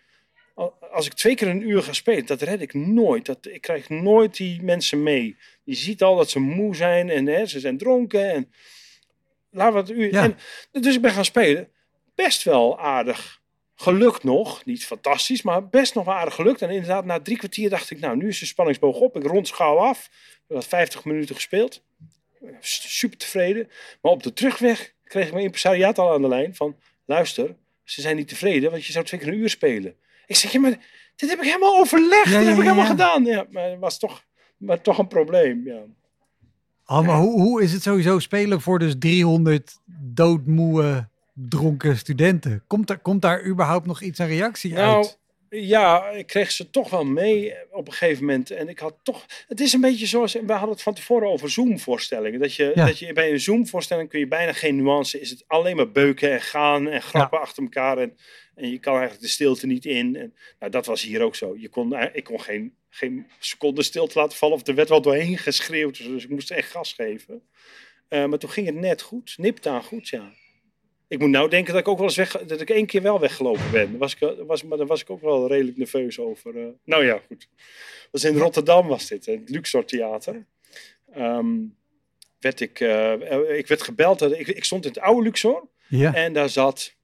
[0.92, 3.26] als ik twee keer een uur ga spelen, dat red ik nooit.
[3.26, 5.36] Dat, ik krijg nooit die mensen mee.
[5.64, 8.30] Je ziet al dat ze moe zijn en hè, ze zijn dronken.
[8.30, 8.52] En,
[9.50, 10.12] laten we het uur.
[10.12, 10.22] Ja.
[10.72, 11.68] En, dus ik ben gaan spelen.
[12.14, 13.39] Best wel aardig
[13.80, 14.64] gelukt nog.
[14.64, 16.62] Niet fantastisch, maar best nog aardig gelukt.
[16.62, 19.16] En inderdaad, na drie kwartier dacht ik, nou, nu is de spanningsboog op.
[19.16, 20.10] Ik rond gauw af.
[20.46, 21.82] We had 50 minuten gespeeld.
[22.60, 23.68] Super tevreden.
[24.02, 26.76] Maar op de terugweg kreeg ik mijn impresariaat al aan de lijn van...
[27.04, 29.94] Luister, ze zijn niet tevreden, want je zou twee keer een uur spelen.
[30.26, 30.78] Ik zeg, ja, maar
[31.16, 32.30] dit heb ik helemaal overlegd.
[32.30, 32.90] Ja, dit ja, heb ik helemaal ja.
[32.90, 33.24] gedaan.
[33.24, 34.24] Ja, maar het was toch,
[34.56, 35.82] maar toch een probleem, ja.
[36.86, 41.08] Oh, maar hoe, hoe is het sowieso spelen voor dus 300 doodmoe
[41.48, 42.64] dronken studenten?
[42.66, 45.18] Komt, er, komt daar überhaupt nog iets aan reactie Nou, uit?
[45.48, 48.50] ja, ik kreeg ze toch wel mee op een gegeven moment.
[48.50, 49.26] En ik had toch.
[49.48, 50.32] Het is een beetje zoals.
[50.32, 52.40] We hadden het van tevoren over Zoom-voorstellingen.
[52.40, 52.86] Dat je, Ja.
[52.86, 55.20] dat je bij een Zoom-voorstelling kun je bijna geen nuance.
[55.20, 57.98] Is het alleen maar beuken en gaan en grappen achter elkaar.
[57.98, 58.16] En,
[58.54, 60.16] en je kan eigenlijk de stilte niet in.
[60.16, 61.54] En, nou, dat was hier ook zo.
[61.58, 64.54] Je kon, eh, ik kon geen, geen seconde stilte laten vallen.
[64.56, 65.96] Of er werd wel doorheen geschreeuwd.
[65.96, 67.42] Dus ik moest echt gas geven.
[68.08, 69.34] Eh, maar toen ging het net goed.
[69.38, 70.32] Nipt aan goed, ja.
[71.10, 73.20] Ik moet nou denken dat ik ook wel eens weg, dat ik één keer wel
[73.20, 73.98] weggelopen ben.
[73.98, 76.56] Was ik, was, maar daar was ik ook wel redelijk nerveus over.
[76.56, 76.66] eh.
[76.84, 77.48] nou ja, goed.
[78.10, 80.46] Was in Rotterdam was dit, het Luxor Theater.
[81.12, 81.56] ehm,
[82.40, 84.22] werd ik, eh, eh, ik werd gebeld.
[84.22, 85.68] Ik, ik stond in het oude Luxor.
[85.88, 86.14] Ja.
[86.14, 86.94] En daar zat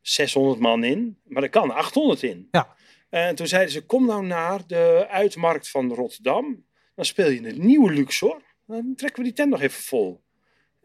[0.00, 2.48] 600 man in, maar er kan 800 in.
[2.50, 2.74] Ja.
[3.10, 6.64] En toen zeiden ze, kom nou naar de uitmarkt van Rotterdam.
[6.94, 8.42] Dan speel je in het nieuwe Luxor.
[8.66, 10.24] Dan trekken we die tent nog even vol.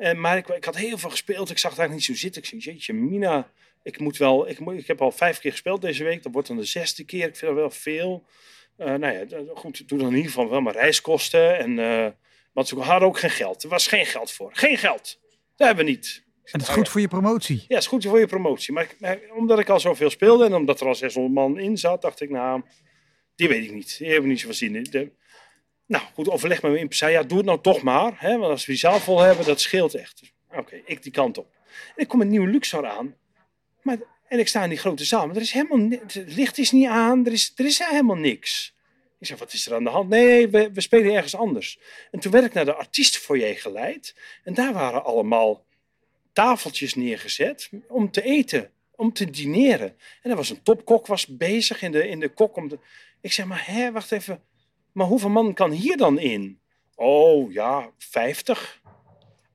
[0.01, 1.49] En, maar ik, ik had heel veel gespeeld.
[1.49, 2.41] Ik zag het eigenlijk niet zo zitten.
[2.41, 3.51] Ik zei, jeetje, Mina,
[3.83, 4.49] ik moet wel...
[4.49, 6.23] Ik, moet, ik heb al vijf keer gespeeld deze week.
[6.23, 7.27] Dat wordt dan de zesde keer.
[7.27, 8.23] Ik vind dat wel veel.
[8.77, 9.25] Eh, nou ja,
[9.55, 11.57] goed, doe dan in ieder geval wel mijn reiskosten.
[11.59, 12.07] En, eh,
[12.53, 13.63] want ze hadden ook geen geld.
[13.63, 14.49] Er was geen geld voor.
[14.53, 15.19] Geen geld.
[15.55, 16.23] Dat hebben we niet.
[16.43, 17.65] En dat is goed voor je promotie.
[17.67, 18.73] Ja, is goed voor je promotie.
[18.73, 21.77] Maar, ik- maar omdat ik al zoveel speelde en omdat er al 600 man in
[21.77, 22.61] zat, dacht ik, nou,
[23.35, 23.97] die weet ik niet.
[23.97, 25.13] Die hebben niet zoveel zin in.
[25.91, 27.19] Nou, goed, overleg met mijn impresario.
[27.19, 28.13] Ja, doe het nou toch maar.
[28.15, 30.21] Hè, want als we die zaal vol hebben, dat scheelt echt.
[30.55, 31.47] Oké, ik die kant op.
[31.95, 33.15] En ik kom een nieuwe Luxor aan.
[33.81, 35.27] Maar, en ik sta in die grote zaal.
[35.27, 37.25] Maar er is helemaal het licht is niet aan.
[37.25, 38.73] Er is, er is helemaal niks.
[39.19, 40.09] Ik zeg, wat is er aan de hand?
[40.09, 41.79] Nee, we, we spelen ergens anders.
[42.11, 44.15] En toen werd ik naar de artiestenfoyer geleid.
[44.43, 45.65] En daar waren allemaal
[46.33, 49.97] tafeltjes neergezet om te eten, om te dineren.
[50.21, 52.55] En er was een topkok was bezig in de, in de kok.
[52.55, 52.79] Om de...
[53.21, 54.49] Ik zeg, maar hè, wacht even.
[54.93, 56.59] Maar hoeveel man kan hier dan in?
[56.95, 58.79] Oh, ja, 50.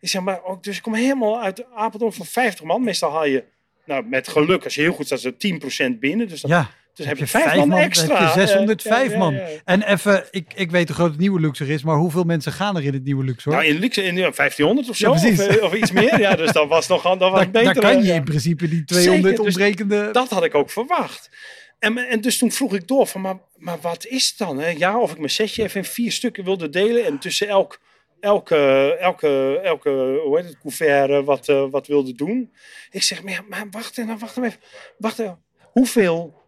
[0.00, 2.82] Ik zeg, maar ook, dus ik kom helemaal uit Apeldoorn van 50 man.
[2.84, 3.44] Meestal haal je,
[3.84, 6.28] nou, met geluk, als je heel goed staat, zo 10% binnen.
[6.28, 6.70] Dus, dan, Ja.
[6.94, 8.18] dus heb je 5 man, dan extra.
[8.18, 9.34] heb je 605 Eh, ja, ja, man.
[9.34, 9.46] ja.
[9.64, 12.76] En even, ik, ik weet hoe groot het nieuwe Luxor is, maar hoeveel mensen gaan
[12.76, 13.52] er in het nieuwe Luxor?
[13.52, 16.20] Nou, in luxe, in ja, 1500 of zo, of, eh, of iets meer.
[16.20, 17.74] Ja, dus dat was nog dat was daar, beter.
[17.74, 20.10] daar kan je in principe die 200 Zeker, dus ontbrekende...
[20.12, 21.30] Dat had ik ook verwacht.
[21.78, 24.58] En, en dus toen vroeg ik door van, maar, maar wat is het dan?
[24.58, 24.68] Hè?
[24.68, 27.80] Ja, of ik mijn setje even in vier stukken wilde delen en tussen elk,
[28.20, 32.52] elke, elke, elke hoe heet het, couvert wat, eh, wat wilde doen.
[32.90, 34.60] Ik zeg, maar, ja, maar wacht even, wacht even.
[34.98, 35.42] Wacht even.
[35.72, 36.42] Hoeveel,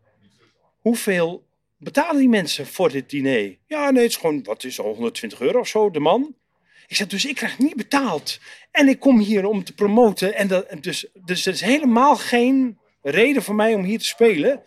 [0.81, 3.59] hoeveel betalen die mensen voor dit diner?
[3.67, 6.37] Ja, nee, het is gewoon, wat is het, 120 euro of zo, de man.
[6.87, 8.39] Ik zeg, dus ik krijg niet betaald.
[8.71, 10.35] En ik kom hier om te promoten.
[10.35, 14.63] En dat, dus, dus er is helemaal geen reden voor mij om hier te spelen.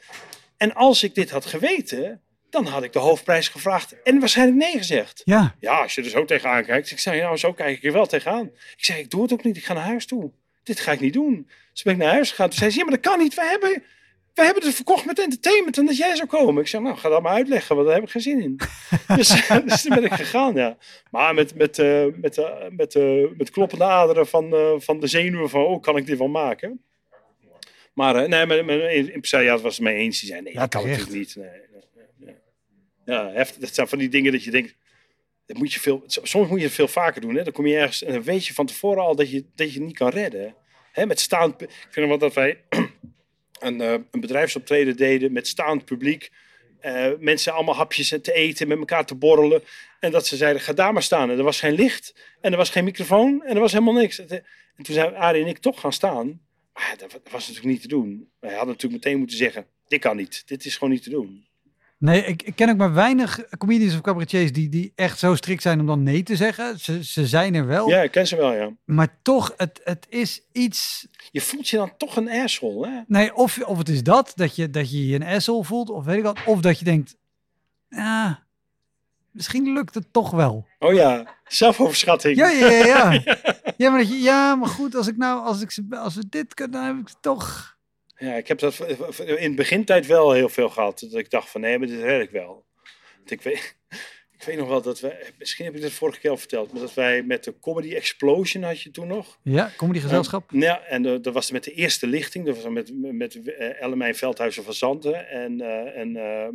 [0.61, 4.77] En als ik dit had geweten, dan had ik de hoofdprijs gevraagd en waarschijnlijk nee
[4.77, 5.21] gezegd.
[5.25, 6.91] Ja, Ja, als je er zo tegenaan kijkt.
[6.91, 8.45] Ik zei, nou, zo kijk ik er wel tegenaan.
[8.77, 9.57] Ik zei, ik doe het ook niet.
[9.57, 10.31] Ik ga naar huis toe.
[10.63, 11.49] Dit ga ik niet doen.
[11.73, 12.49] Dus ben ik naar huis gegaan.
[12.49, 13.33] Toen zei ze, ja, maar dat kan niet.
[13.33, 13.83] We hebben,
[14.33, 16.61] we hebben het verkocht met entertainment en dat jij zou komen.
[16.61, 18.59] Ik zei, nou, ga dat maar uitleggen, want daar heb ik geen zin in.
[19.15, 20.77] dus, dus toen ben ik gegaan, ja.
[21.11, 25.49] Maar met, met, eh, met, eh, met, eh, met kloppende aderen van, van de zenuwen
[25.49, 26.83] van, oh, kan ik dit wel maken?
[27.93, 30.19] Maar eh, nee, mijn, mijn impresariaat was het mee eens.
[30.19, 31.35] Die zei, nee, Ja, dat kan natuurlijk niet.
[31.35, 31.49] Nee,
[32.17, 32.35] nee.
[33.05, 33.61] Ja, heftig.
[33.61, 34.75] dat zijn van die dingen dat je denkt,
[35.45, 37.35] dat moet je veel, soms moet je het veel vaker doen.
[37.35, 37.43] Hè?
[37.43, 39.77] Dan kom je ergens en dan weet je van tevoren al dat je, dat je
[39.77, 40.55] het niet kan redden.
[40.91, 41.05] Hè?
[41.05, 42.63] Met staand, ik vind wel dat wij
[43.59, 46.31] een, eh, een bedrijfsoptreden deden met staand publiek.
[46.79, 49.63] Eh, mensen allemaal hapjes te eten, met elkaar te borrelen.
[49.99, 51.29] En dat ze zeiden, ga daar maar staan.
[51.29, 54.19] En er was geen licht, en er was geen microfoon, en er was helemaal niks.
[54.19, 54.43] En
[54.83, 56.41] toen zijn Arie en ik toch gaan staan.
[56.73, 58.29] Maar dat, wa- dat was natuurlijk niet te doen.
[58.39, 60.43] Wij hadden natuurlijk meteen moeten zeggen, dit kan niet.
[60.45, 61.45] Dit is gewoon niet te doen.
[61.97, 65.61] nee, ik, ik ken ook maar weinig comedians of cabaretiers die, die echt zo strikt
[65.61, 66.79] zijn om dan nee te zeggen.
[66.79, 68.71] Ze, ze zijn er wel, Ja, ik ken ze wel, ja.
[68.85, 71.07] maar toch, het, het is iets...
[71.31, 73.01] Je voelt je dan toch een asshole, hè?
[73.07, 76.05] Nee, of, of het is dat, dat je, dat je je een asshole voelt, of
[76.05, 76.39] weet ik wat.
[76.45, 77.15] Of dat je denkt,
[77.89, 78.43] ja,
[79.31, 80.67] misschien lukt het toch wel.
[80.79, 82.37] Oh ja, zelfoverschatting.
[82.37, 83.11] Ja, ja, ja.
[83.11, 83.21] Ja,
[83.81, 86.23] ja, maar, dat je, ja maar goed, als ik nou, als, ik, ze- als we
[86.29, 87.77] dit kunnen, dan heb ik het toch...
[88.17, 88.79] Ja, ik heb dat
[89.17, 90.99] in de begintijd wel heel veel gehad.
[90.99, 92.65] Dat ik dacht van nee, maar dit red ik wel.
[93.17, 93.75] Want Ik weet,
[94.37, 96.81] ik weet nog wel dat we, misschien heb ik dit vorige keer al verteld, maar
[96.81, 99.37] dat wij met de Comedy Explosion had je toen nog.
[99.43, 100.49] Ja, comedy gezelschap.
[100.53, 102.45] Ja, en dat was met de eerste lichting.
[102.45, 106.47] Dat was met, met eh, Ellemijn Veldhuizen van Zanten en, eh, en eh,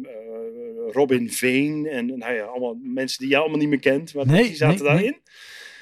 [0.92, 1.86] Robin Veen.
[1.86, 4.14] En nou ja, allemaal mensen die je allemaal niet meer kent.
[4.14, 5.20] Maar Nee, die zaten nee, nee.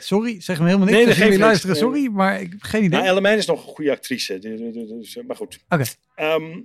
[0.05, 0.99] Sorry, zeg me helemaal niks.
[0.99, 2.99] Nee, dat jullie luisteren, sorry, maar ik heb geen idee.
[2.99, 4.39] Nou, Ellemijn is nog een goede actrice.
[4.39, 5.59] die- dus, eh, maar goed.
[5.69, 5.85] Oké.
[6.15, 6.61] Ehm,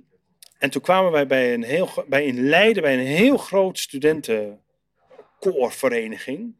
[0.58, 6.54] en toen kwamen wij bij een heel, bij in Leiden bij een heel groot studentenkoorvereniging.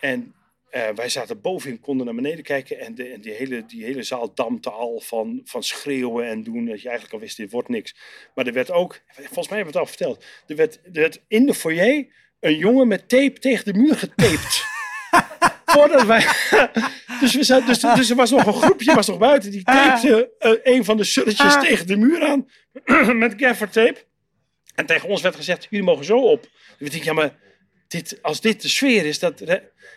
[0.00, 0.34] En
[0.70, 2.78] eh, wij zaten bovenin, konden naar beneden kijken.
[2.78, 6.66] En, de, en die, hele, die hele zaal dampte al van, van schreeuwen en doen.
[6.66, 7.94] Dat je eigenlijk al wist, dit wordt niks.
[8.34, 10.24] Maar er werd ook, volgens mij hebben we het al verteld.
[10.46, 12.06] Er werd, er werd in de foyer
[12.40, 14.64] een jongen met tape tegen de muur getaped.
[15.70, 16.26] Voordat wij.
[17.20, 19.50] dus, we zaten, dus, dus er was nog een groepje, was nog buiten.
[19.50, 22.48] Die tapte eh, een van de sulletjes tegen de muur aan.
[23.18, 24.04] met gaffertape.
[24.74, 26.48] En tegen ons werd gezegd: jullie mogen zo op.
[26.78, 27.36] We denken, ja, maar
[27.88, 29.18] dit, als dit de sfeer is.
[29.18, 29.42] Dat,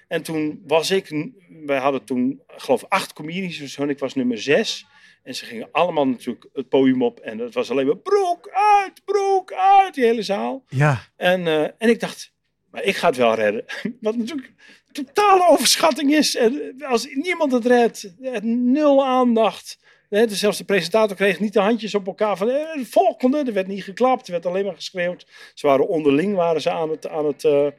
[0.07, 1.27] en toen was ik.
[1.65, 3.81] Wij hadden toen, ik geloof acht comedians of zo.
[3.81, 4.85] En ik was nummer zes.
[5.23, 7.19] En ze gingen allemaal natuurlijk het podium op.
[7.19, 10.63] En het was alleen maar broek uit, broek uit, die hele zaal.
[10.67, 12.33] Ja, En, eh, en ik dacht,
[12.71, 13.65] maar ik ga het wel redden.
[14.01, 14.51] Want natuurlijk,
[14.93, 16.35] totale overschatting is.
[16.35, 19.77] En als niemand het redt, eh, nul aandacht.
[20.13, 23.43] Hè, dus zelfs de presentator kreeg niet de handjes op elkaar van eh, de volgende.
[23.45, 25.27] Er werd niet geklapt, er werd alleen maar geschreeuwd.
[25.53, 27.71] Ze waren onderling waren ze aan het, aan het, eh, Ja, aan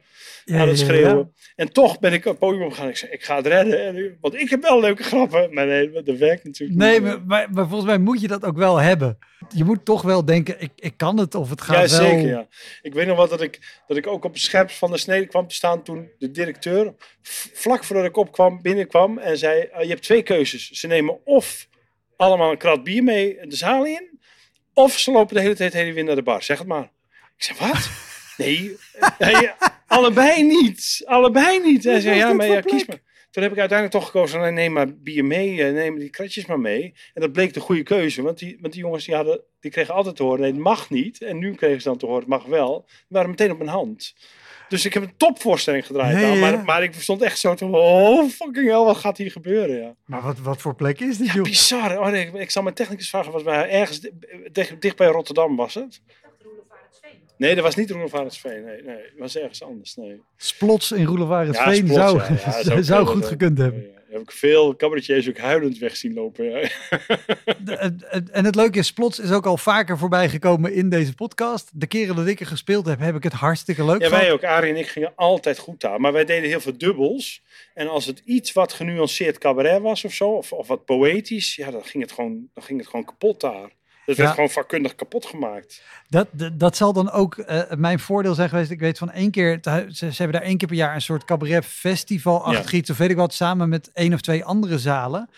[0.45, 0.75] het ja, ja.
[0.75, 1.33] schreeuwen.
[1.55, 2.89] En toch ben ik op het podium opgegaan.
[2.89, 3.85] Ik zei, ik ga het redden.
[3.85, 5.53] En, nu- want ik heb wel leuke grappen.
[5.53, 7.01] Maar nee, dat werkt natuurlijk Nee, niet.
[7.01, 9.17] maar, maar, maar volgens mij moet je dat ook wel hebben.
[9.55, 12.09] Je moet toch wel denken, ik, ik kan het of het gaat Ja, wel.
[12.09, 12.27] zeker.
[12.29, 12.47] Ja.
[12.81, 15.25] Ik weet nog wel dat ik, dat ik ook op het scherp van de snede
[15.27, 16.93] kwam te staan toen de directeur,
[17.53, 20.69] vlak voordat ik opkwam, binnenkwam en zei: "Ah, Je hebt twee keuzes.
[20.69, 21.67] Ze nemen of
[22.17, 24.19] allemaal een krat bier mee de zaal in,
[24.73, 26.43] of ze lopen de hele tijd heen en weer naar de bar.
[26.43, 26.91] Zeg het maar.
[27.37, 27.89] Ik zei: Wat?
[28.37, 28.77] Nee,
[29.19, 29.49] nee,
[29.87, 31.01] allebei niet.
[31.05, 31.83] Allebei niet.
[31.83, 32.99] Hij zei: Ja, maar ja, kies maar.
[33.35, 36.45] Toen heb ik uiteindelijk toch gekozen, nee, neem maar bier mee, eh, neem die kratjes
[36.45, 36.93] maar mee.
[37.13, 39.93] En dat bleek de goede keuze, want die, want die jongens die hadden, die kregen
[39.93, 41.21] altijd te horen, nee, het mag niet.
[41.21, 42.83] En nu kregen ze dan te horen, het mag wel.
[42.85, 44.13] Die waren meteen op mijn hand.
[44.69, 46.19] Dus ik heb een topvoorstelling gedraaid.
[46.19, 46.33] Ja.
[46.35, 49.77] Maar, maar ik stond echt zo te, oh fucking hell, wat gaat hier gebeuren?
[49.81, 49.95] Ja.
[50.05, 51.43] Maar wat, wat voor plek is dit, joh?
[51.43, 51.99] Bizar.
[51.99, 54.11] Oh, nee, ik, ik zal mijn technicus vragen, was bij ergens di-
[54.51, 56.01] dicht, dicht bij Rotterdam was het?
[57.37, 58.63] Nee, dat was niet Roelofarensveen.
[58.63, 59.95] Nee, nee, het was ergens anders.
[59.95, 60.21] Nee.
[60.37, 63.81] Splots in zou, ja, ja, zou, kunnen, goed gekund hebben.
[63.81, 63.95] Ja, ja.
[64.15, 66.69] Heb ik veel cabaretiers ook huilend weg zien lopen.
[68.31, 71.69] En het leuke is, Splots is ook al vaker voorbij gekomen in deze podcast.
[71.73, 74.43] De keren dat ik er gespeeld heb, heb ik het hartstikke leuk Ja, wij ook.
[74.43, 76.01] Arie en ik gingen altijd goed daar.
[76.01, 77.43] Maar wij deden heel veel dubbels.
[77.73, 81.71] En als het iets wat genuanceerd cabaret was of zo, of, of wat poëtisch, ja,
[81.71, 83.69] dan ging het gewoon, dan ging het gewoon kapot daar.
[84.05, 84.31] Werd Ja.
[84.31, 85.83] gewoon vakkundig kapot gemaakt.
[86.09, 88.71] Dat, dat, dat zal dan ook eh, mijn voordeel zijn geweest.
[88.71, 91.25] Ik weet van één keer, ze, ze hebben daar één keer per jaar een soort
[91.25, 92.77] cabaret festival achter Ja.
[92.77, 95.29] iets of weet ik wat, samen met één of twee andere zalen.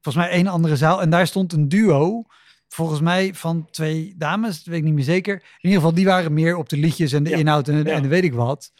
[0.00, 1.00] Volgens mij één andere zaal.
[1.00, 2.24] En daar stond een duo,
[2.68, 5.34] volgens mij van twee dames, dat weet ik niet meer zeker.
[5.34, 7.36] In ieder geval, die waren meer op de liedjes en de Ja.
[7.36, 7.84] inhoud en, Ja.
[7.92, 8.72] en weet ik wat.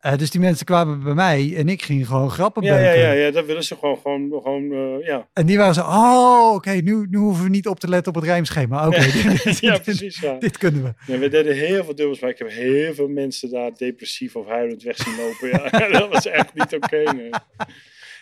[0.00, 3.00] Eh, dus die mensen kwamen bij mij en ik ging gewoon grappen Ja, ja, beuken.
[3.00, 5.28] ja, ja, dat willen ze gewoon, gewoon, gewoon eh, ja.
[5.32, 8.20] En die waren zo, oh, oké, nu, nu hoeven we niet op te letten op
[8.20, 8.86] het rijmschema.
[8.86, 9.00] Oké,
[9.44, 10.20] dit, ja, dit- precies.
[10.20, 10.38] Ja.
[10.38, 10.92] dit kunnen we.
[11.06, 14.46] Nee, we deden heel veel dubbels, maar ik heb heel veel mensen daar depressief of
[14.46, 15.48] huilend weg zien lopen.
[15.80, 17.02] Ja, dat was echt niet oké.
[17.12, 17.30] nee.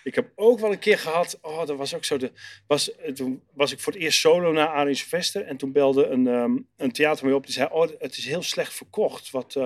[0.04, 2.16] Ik heb ook wel een keer gehad, oh, dat was ook zo.
[2.16, 2.32] De,
[2.66, 6.06] was, eh, toen was ik voor het eerst solo naar Arie Sylvester en toen belde
[6.06, 7.44] een, ehm, een theater mee op.
[7.44, 9.30] Die zei, oh, het is heel slecht verkocht.
[9.30, 9.58] Wat,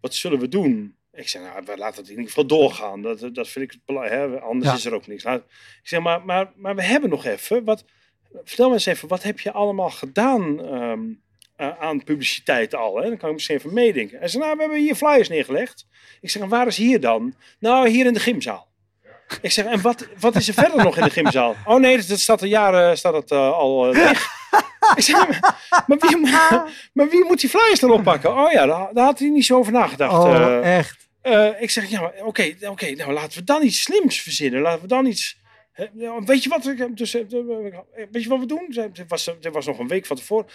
[0.00, 0.96] wat zullen we doen?
[1.12, 3.02] Ik zei, nou, we laten het in ieder geval doorgaan.
[3.02, 4.42] Dat, dat vind ik het belangrijk.
[4.42, 4.76] Anders Ja.
[4.76, 5.24] is er ook niks.
[5.24, 5.44] Laat-
[5.82, 7.64] ik zeg, maar, maar, maar we hebben nog even.
[7.64, 7.84] Wat,
[8.44, 11.00] vertel me eens even, wat heb je allemaal gedaan ehm,
[11.56, 12.96] eh, aan publiciteit al?
[12.96, 13.08] Hè?
[13.08, 14.18] Dan kan ik misschien even meedenken.
[14.18, 15.86] Hij zei, nou, we hebben hier flyers neergelegd.
[16.20, 17.34] Ik zeg, en waar is hier dan?
[17.58, 18.70] Nou, hier in de gymzaal.
[19.40, 21.56] Ik zeg, en wat, wat is er verder nog in de gymzaal?
[21.64, 24.28] Oh nee, dat, staat al jaren staat het, eh, al eh, dicht.
[24.96, 25.40] Ik zeg,
[25.86, 26.30] maar, wie, moet-
[26.94, 28.36] maar wie moet die flyers dan oppakken?
[28.36, 30.12] Oh ja, daar, daar had hij niet zo over nagedacht.
[30.24, 30.76] Oh, eh.
[30.78, 31.08] echt.
[31.22, 34.60] Eh, ik zeg, ja, oké, oké, nou laten we dan iets slims verzinnen.
[34.60, 35.38] Laten we dan iets...
[35.72, 37.22] hè, ja, weet je wat, ik- dus, eh,
[38.10, 38.66] weet je wat we doen?
[38.92, 40.46] Dit was, dit was nog een week van tevoren.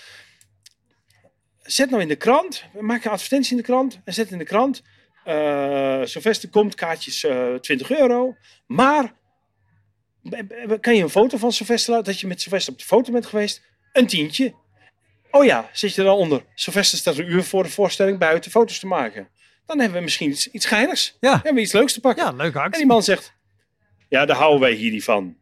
[1.61, 4.43] Zet nou in de krant, maak een advertentie in de krant en zet in de
[4.43, 4.81] krant.
[5.23, 8.35] eh Sylvester komt, kaartjes eh 20 euro.
[8.65, 9.13] Maar
[10.79, 13.25] kan je een foto van Sylvester laten, dat je met Sylvester op de foto bent
[13.25, 13.61] geweest?
[13.97, 14.53] Een tientje.
[15.31, 16.41] Oh ja, zit je er dan onder.
[16.55, 19.27] Sylvester staat een uur voor de voorstelling buiten foto's te maken.
[19.65, 21.07] Dan hebben we misschien iets, iets geinigs.
[21.19, 21.29] Ja.
[21.29, 22.25] Dan hebben we iets leuks te pakken.
[22.25, 22.77] Ja, leuke En actie.
[22.79, 23.33] die man zegt,
[24.09, 25.37] ja, daar houden wij hier niet van.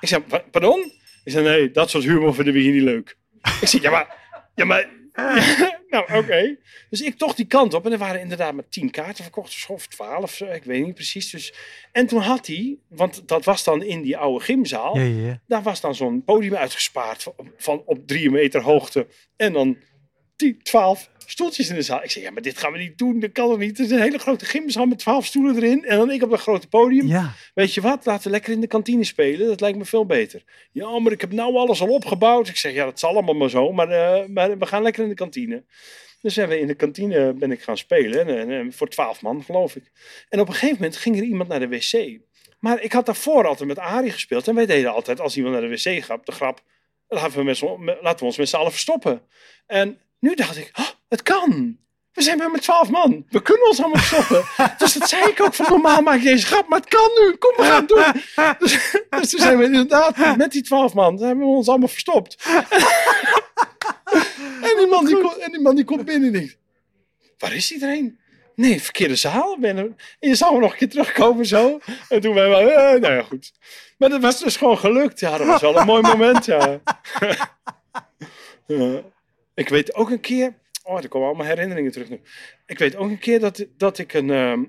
[0.00, 0.92] Ik zeg, "Pa- pardon?
[1.24, 3.16] Ik zeg, nee, dat soort humor vinden we hier niet leuk.
[3.60, 4.16] ik zeg, ja, maar...
[4.54, 4.88] Ja, maar
[5.92, 6.56] nou, oké.
[6.90, 7.86] Dus ik toch die kant op.
[7.86, 9.66] En er waren inderdaad maar tien kaarten verkocht.
[9.68, 11.30] Of twaalf, eh, ik weet niet precies.
[11.30, 11.54] Dus,
[11.92, 14.98] en toen had hij, want dat was dan in die oude gymzaal.
[14.98, 15.40] Ja, ja, ja.
[15.46, 19.06] Daar was dan zo'n podium uitgespaard van, van op drie meter hoogte.
[19.36, 19.76] En dan
[20.42, 22.02] 10, 12 stoeltjes in de zaal.
[22.02, 23.20] Ik zei, ja, maar dit gaan we niet doen.
[23.20, 23.78] Dat kan toch niet?
[23.78, 25.84] Het is een hele grote gymzaal met 12 stoelen erin.
[25.84, 27.06] En dan ik op dat grote podium.
[27.06, 28.06] Ja, Weet je wat?
[28.06, 29.46] Laten we lekker in de kantine spelen.
[29.48, 30.42] Dat lijkt me veel beter.
[30.72, 32.48] Ja, maar ik heb nou alles al opgebouwd.
[32.48, 33.72] Ik zeg, ja, dat zal allemaal maar zo.
[33.72, 35.64] Maar, eh, maar we gaan lekker in de kantine.
[36.20, 38.26] Dus hebben we in de kantine ben ik gaan spelen.
[38.38, 39.90] En, en voor 12 man, geloof ik.
[40.28, 42.18] En op een gegeven moment ging er iemand naar de wc.
[42.58, 44.48] Maar ik had daarvoor altijd met Arie gespeeld.
[44.48, 46.62] En wij deden altijd, als iemand naar de wc gaat, de grap.
[47.08, 49.22] Laten we, met- laten we ons met z'n allen verstoppen.
[49.66, 51.78] En nu dacht ik, "Oh, het kan.
[52.12, 53.26] We zijn maar met twaalf man.
[53.28, 54.44] We kunnen ons allemaal verstoppen.
[54.78, 56.68] dus dat zei ik ook van normaal maak je deze grap.
[56.68, 57.36] Maar het kan nu.
[57.36, 58.22] Kom, we gaan het doen.
[58.58, 61.22] Dus, dus toen zijn we inderdaad met die twaalf man.
[61.22, 62.44] Hebben we ons allemaal verstopt.
[64.68, 66.58] en, die man die komt, en die man die komt binnen en denkt.
[67.38, 68.18] Waar is iedereen?
[68.54, 69.56] Nee, verkeerde zaal.
[69.60, 71.78] En je zou nog een keer terugkomen zo.
[72.08, 73.52] En toen wij wel, eh, nou ja, goed.
[73.98, 75.20] Maar dat was dus gewoon gelukt.
[75.20, 76.80] Ja, dat was wel een mooi moment, ja.
[78.66, 79.02] Ja.
[79.54, 80.54] Ik weet ook een keer...
[80.84, 82.20] Oh, er komen allemaal herinneringen terug nu.
[82.66, 84.30] Ik weet ook een keer dat, dat ik een...
[84.30, 84.64] ehm,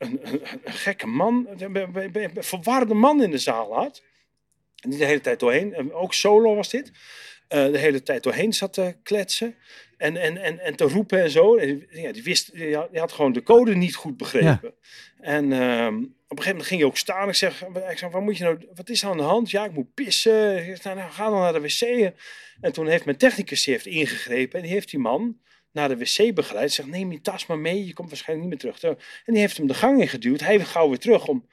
[0.00, 4.02] een, een, een gekke man, een, verwarde man in de zaal had.
[4.74, 6.92] Die de hele tijd doorheen, en ook solo was dit,
[7.48, 9.54] eh, de hele tijd doorheen zat te kletsen.
[9.96, 11.56] En, en, en, en te roepen en zo.
[11.56, 14.74] En ja, die, wist, die, had, die had gewoon de code niet goed begrepen.
[15.20, 17.28] En ehm, op een gegeven moment ging hij ook staan.
[17.28, 19.50] Ik zeg, ik zeg wat, moet je nou, wat is aan de hand?
[19.50, 20.54] Ja, ik moet pissen.
[20.82, 22.12] Nou, nou, ga dan naar de wc.
[22.60, 24.58] En toen heeft mijn technicus heeft ingegrepen.
[24.58, 25.38] En die heeft die man
[25.72, 26.72] naar de wc begeleid.
[26.72, 27.86] Zegt, neem je tas maar mee.
[27.86, 28.96] Je komt waarschijnlijk niet meer terug.
[29.24, 30.40] En die heeft hem de gang in geduwd.
[30.40, 31.46] Hij gauw weer terug om,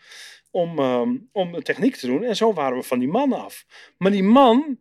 [0.52, 2.24] om, ehm, om de techniek te doen.
[2.24, 3.66] En zo waren we van die man af.
[3.98, 4.80] Maar die man,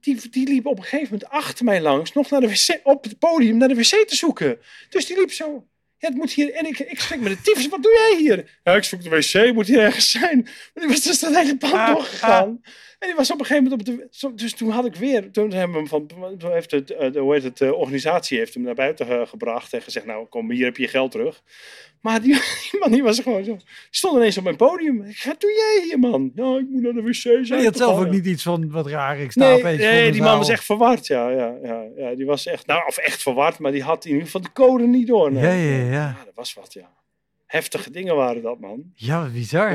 [0.00, 2.12] die, die liep op een gegeven moment achter mij langs.
[2.12, 4.58] Nog naar de wc, op het podium naar de wc te zoeken.
[4.88, 5.68] Dus die liep zo.
[6.00, 6.52] Ja, het moet hier.
[6.52, 7.68] En ik, ik schrik me de tyfus.
[7.68, 8.58] Wat doe jij hier?
[8.64, 9.54] Ja, ik zoek de wc.
[9.54, 10.42] Moet hier ergens zijn.
[10.42, 12.60] Maar die was dus dat hele pand Ah, doorgegaan.
[13.00, 14.30] En die was op een gegeven moment op de.
[14.34, 15.30] Dus toen had ik weer.
[15.30, 16.06] Toen hebben we hem van.
[16.38, 16.90] Toen heeft het.
[16.90, 17.58] eh, de, hoe heet het?
[17.58, 19.72] De organisatie heeft hem naar buiten ge- gebracht.
[19.72, 21.42] En gezegd: Nou, kom, hier heb je je geld terug.
[22.00, 22.32] Maar die,
[22.70, 23.52] die man die was gewoon zo.
[23.56, 25.02] Die stond ineens op mijn podium.
[25.02, 26.32] Ik Wat doe jij hier, man?
[26.34, 27.14] Ja, ik moet naar de wc.
[27.14, 28.10] Zijn Je had zelf ook ja.
[28.10, 29.18] niet iets van wat raar.
[29.18, 31.06] Ik sta Nee, nee die man was echt verward.
[31.06, 32.66] Ja, ja, ja, ja, die was echt.
[32.66, 35.32] Nou, of echt verward, maar die had in ieder geval de code niet door.
[35.32, 35.42] nee.
[35.42, 35.92] Ja, ja, ja.
[35.92, 36.98] Ja, dat was wat, ja.
[37.50, 38.92] Heftige dingen waren dat, man.
[38.94, 39.72] Ja, wat bizar.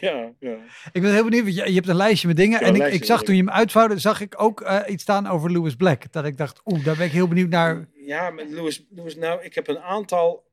[0.00, 0.56] ja, ja.
[0.92, 2.60] Ik ben heel benieuwd, je, je hebt een lijstje met dingen.
[2.60, 5.26] Ja, en ik, ik zag toen je hem uitvouwde, zag ik ook eh, iets staan
[5.26, 6.12] over Lewis Black.
[6.12, 7.88] Dat ik dacht, oeh, daar ben ik heel benieuwd naar.
[7.94, 10.44] Ja, met Louis, Louis nou, ik heb een aantal.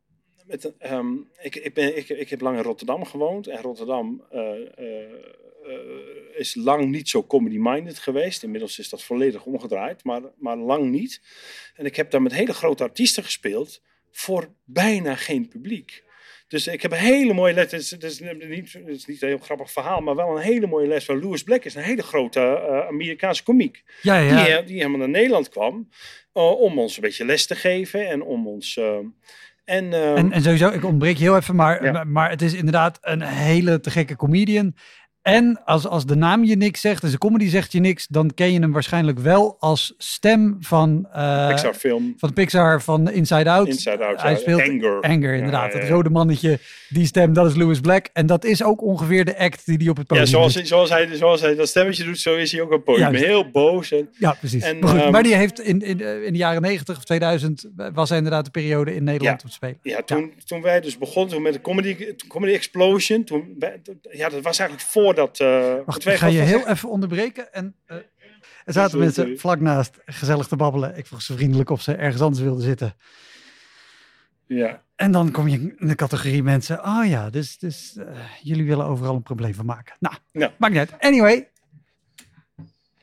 [0.45, 1.07] Met, ehm,
[1.41, 3.47] ik, ik, ben, ik, ik heb lang in Rotterdam gewoond.
[3.47, 4.41] En Rotterdam eh,
[4.75, 5.09] eh,
[6.33, 8.43] is lang niet zo comedy-minded geweest.
[8.43, 11.21] Inmiddels is dat volledig omgedraaid, maar, maar lang niet.
[11.75, 13.81] En ik heb daar met hele grote artiesten gespeeld.
[14.11, 16.09] Voor bijna geen publiek.
[16.47, 17.71] Dus ik heb een hele mooie les.
[17.71, 20.41] Het is, het is, niet, het is niet een heel grappig verhaal, maar wel een
[20.43, 21.63] hele mooie les van Louis Black.
[21.63, 24.43] is een hele grote eh, Amerikaanse komiek Ja, ja.
[24.43, 25.89] die, eh, die helemaal naar Nederland kwam.
[26.33, 28.77] eh, om ons een beetje les te geven en om ons.
[29.65, 31.91] en, En, en sowieso, ik ontbreek je heel even, maar, Ja.
[31.91, 34.75] maar, maar het is inderdaad een hele te gekke comedian.
[35.21, 38.33] En als, als de naam je niks zegt, dus de comedy zegt je niks, dan
[38.33, 43.49] ken je hem waarschijnlijk wel als stem van, eh, Pixar film, van Pixar, van Inside
[43.49, 43.67] Out.
[43.67, 45.01] Inside Out, Hij ja, speelt Anger.
[45.01, 45.61] Anger, inderdaad.
[45.65, 45.93] Ja, ja, Het ja.
[45.93, 46.59] rode mannetje,
[46.89, 48.09] die stem, dat is Louis Black.
[48.13, 50.67] En dat is ook ongeveer de act die hij op het Ja, podium zoals, doet.
[50.67, 53.13] zoals, hij, zoals hij dat stemmetje doet, zo is hij ook op het podium.
[53.13, 53.91] Heel boos.
[53.91, 54.63] En, Ja, precies.
[54.63, 57.03] En, maar, goed, ehm, maar die heeft in, in, eh, in de jaren 90 of
[57.03, 59.43] 2000 was hij inderdaad de periode in Nederland Ja.
[59.43, 59.77] om te spelen.
[59.81, 63.55] ja, toen, toen wij dus begonnen toen met de Comedy, comedy Explosion, toen,
[64.11, 65.85] ja, dat was eigenlijk voordat...
[65.85, 67.53] Wacht, wij ga je heel even onderbreken.
[67.53, 67.95] En, eh,
[68.65, 69.37] er zaten Sorry, mensen sorry.
[69.39, 70.97] vlak naast gezellig te babbelen.
[70.97, 72.93] Ik vroeg ze vriendelijk of ze ergens anders wilden zitten.
[74.45, 74.81] Ja.
[74.95, 76.83] En dan kom je in de categorie mensen.
[76.85, 78.05] Oh ja, dus, dus eh,
[78.41, 79.95] jullie willen overal een probleem van maken.
[79.99, 80.51] Nou, Ja.
[80.57, 81.01] maakt niet uit.
[81.03, 81.49] Anyway.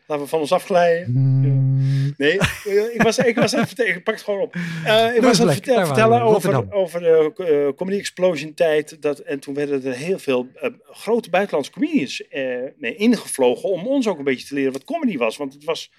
[0.08, 1.04] Laten we van ons afglijden.
[1.04, 4.54] Hmm, Nee, eh, ik was, ik was het vertellen, ik pak het gewoon op.
[4.84, 9.02] Eh, ik was aan het vertellen over, over de eh, Comedy Explosion tijd.
[9.02, 10.48] Dat, en toen werden er heel veel
[10.82, 12.22] grote buitenlandse comedians
[12.76, 15.36] mee ingevlogen om ons ook een beetje te leren wat comedy was.
[15.36, 15.92] Want het was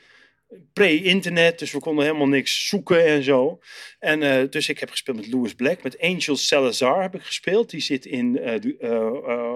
[0.74, 3.60] pre-internet, dus we konden helemaal niks zoeken en zo.
[3.99, 7.70] En dus ik heb gespeeld met Louis Black, met Angel Salazar heb ik gespeeld.
[7.70, 8.76] Die zit in, eh, de,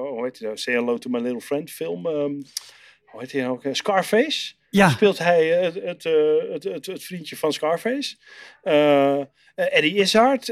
[0.10, 2.08] hoe heet hij nou, Say Hello to My Little Friend film.
[2.08, 2.34] ehm,
[3.14, 3.76] hoe heet hij nou ook?
[3.76, 8.16] Scarface ja, speelt hij eh, het, het, eh, het, het, het vriendje van Scarface.
[8.62, 9.20] Eh,
[9.56, 10.48] Eddie Izzard.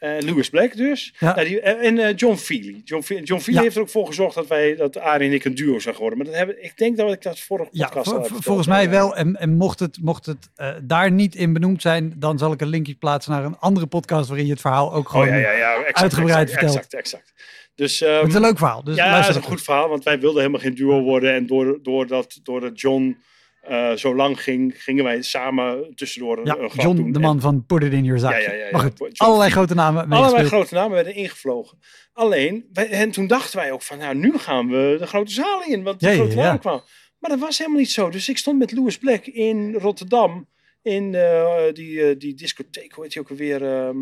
[0.00, 1.14] Eh, Louis Black dus.
[1.18, 1.34] Ja.
[1.34, 2.80] Nou, die, eh, en eh, John Feely.
[2.84, 3.62] John, Fe- John Feely Ja.
[3.62, 6.18] heeft er ook voor gezorgd dat wij, dat Arie en ik een duo zijn geworden.
[6.18, 8.44] Maar dat hebben, ik denk dat ik dat vorige ja podcast verteld.
[8.44, 8.90] volgens mij Ja.
[8.90, 9.16] wel.
[9.16, 10.50] En, en mocht het, mocht het
[10.82, 14.26] daar niet in benoemd zijn, dan zal ik een linkje plaatsen naar een andere podcast
[14.28, 15.26] waarin je het verhaal ook gewoon...
[15.26, 15.74] Oh ja, ja, ja.
[15.74, 16.76] Exact, uitgebreid exact, verteld.
[16.76, 17.32] Exact, exact.
[17.74, 18.84] Dus, ehm, Het is een leuk verhaal.
[18.84, 21.34] Dus ja, dat luister is een goed verhaal, want wij wilden helemaal geen duo worden.
[21.34, 23.16] En door, doordat, doordat John
[23.60, 27.12] eh, zo lang ging, gingen wij samen tussendoor een, Ja, een John, doen.
[27.12, 28.68] de En- man van Put It In Your ja, ja, ja.
[28.70, 31.78] Maar goed, John allerlei grote namen Allerlei grote namen werden ingevlogen.
[32.12, 35.62] Alleen, wij, en toen dachten wij ook van, nou, nu gaan we de grote zaal
[35.64, 36.82] in, want de grote namen kwamen.
[37.18, 38.10] Maar dat was helemaal niet zo.
[38.10, 40.48] Dus ik stond met Louis Black in Rotterdam,
[40.82, 43.62] in eh, die, eh, die discotheek, hoe heet die ook alweer?
[43.64, 43.96] ehm,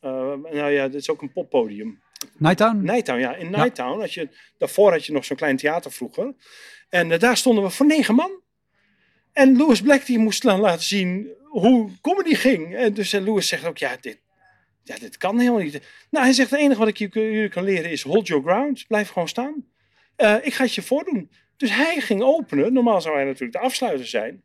[0.00, 0.10] eh,
[0.52, 2.02] nou ja, dit is ook een poppodium.
[2.38, 2.82] Nighttown?
[2.82, 3.34] Nighttown, ja.
[3.34, 4.28] In Nighttown, had je,
[4.58, 6.34] daarvoor had je nog zo'n klein theater vroeger.
[6.88, 8.30] En daar stonden we voor negen man.
[9.36, 12.76] En Louis Black die moest dan laten zien hoe comedy ging.
[12.76, 14.20] En dus en Louis zegt ook, ja dit,
[14.82, 15.80] ja, dit kan helemaal niet.
[16.10, 18.84] Nou, hij zegt, het enige wat ik je- jullie kan leren is hold your ground.
[18.88, 19.64] Blijf gewoon staan.
[20.16, 21.30] Eh, ik ga het je voordoen.
[21.56, 22.72] Dus hij ging openen.
[22.72, 24.42] Normaal zou hij natuurlijk de afsluiter zijn.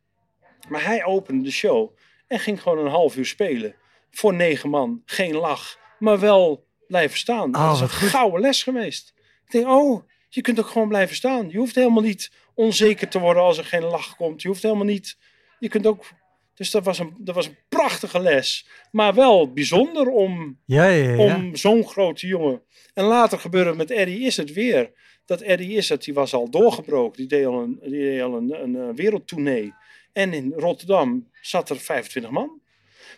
[0.69, 3.75] Maar hij opende de show en ging gewoon een half uur spelen.
[4.11, 5.01] Voor negen man.
[5.05, 7.55] Geen lach, maar wel blijven staan.
[7.55, 9.13] Oh, dat is een gouden les geweest.
[9.45, 11.49] Ik denk, oh, je kunt ook gewoon blijven staan.
[11.49, 12.31] Je hoeft helemaal niet
[12.61, 14.41] onzeker te worden als er geen lach komt.
[14.41, 15.17] Je hoeft helemaal niet...
[15.59, 16.05] Je kunt ook...
[16.53, 18.67] Dus dat was, een, dat was een prachtige les.
[18.91, 21.17] Maar wel bijzonder om, Ja, ja, ja.
[21.17, 22.61] om zo'n grote jongen.
[22.93, 24.91] En later gebeurde het met Eddie is het weer.
[25.25, 27.17] Dat Eddie is het, die was al doorgebroken.
[27.17, 29.73] Die deed al een, die deed al een, een, eh, wereldtournee.
[30.13, 32.61] En in Rotterdam zat er 25 man.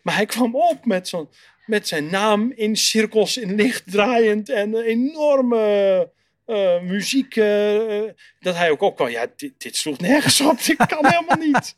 [0.04, 1.30] Maar hij kwam op met, zo'n,
[1.66, 4.50] met zijn naam in cirkels in licht draaiend.
[4.50, 6.12] En een enorme
[6.46, 7.36] eh, muziek.
[7.36, 9.10] eh, eh, dat hij ook opkwam.
[9.10, 10.64] Ja, dit, dit sloeg nergens op.
[10.64, 11.76] Dit kan helemaal niet.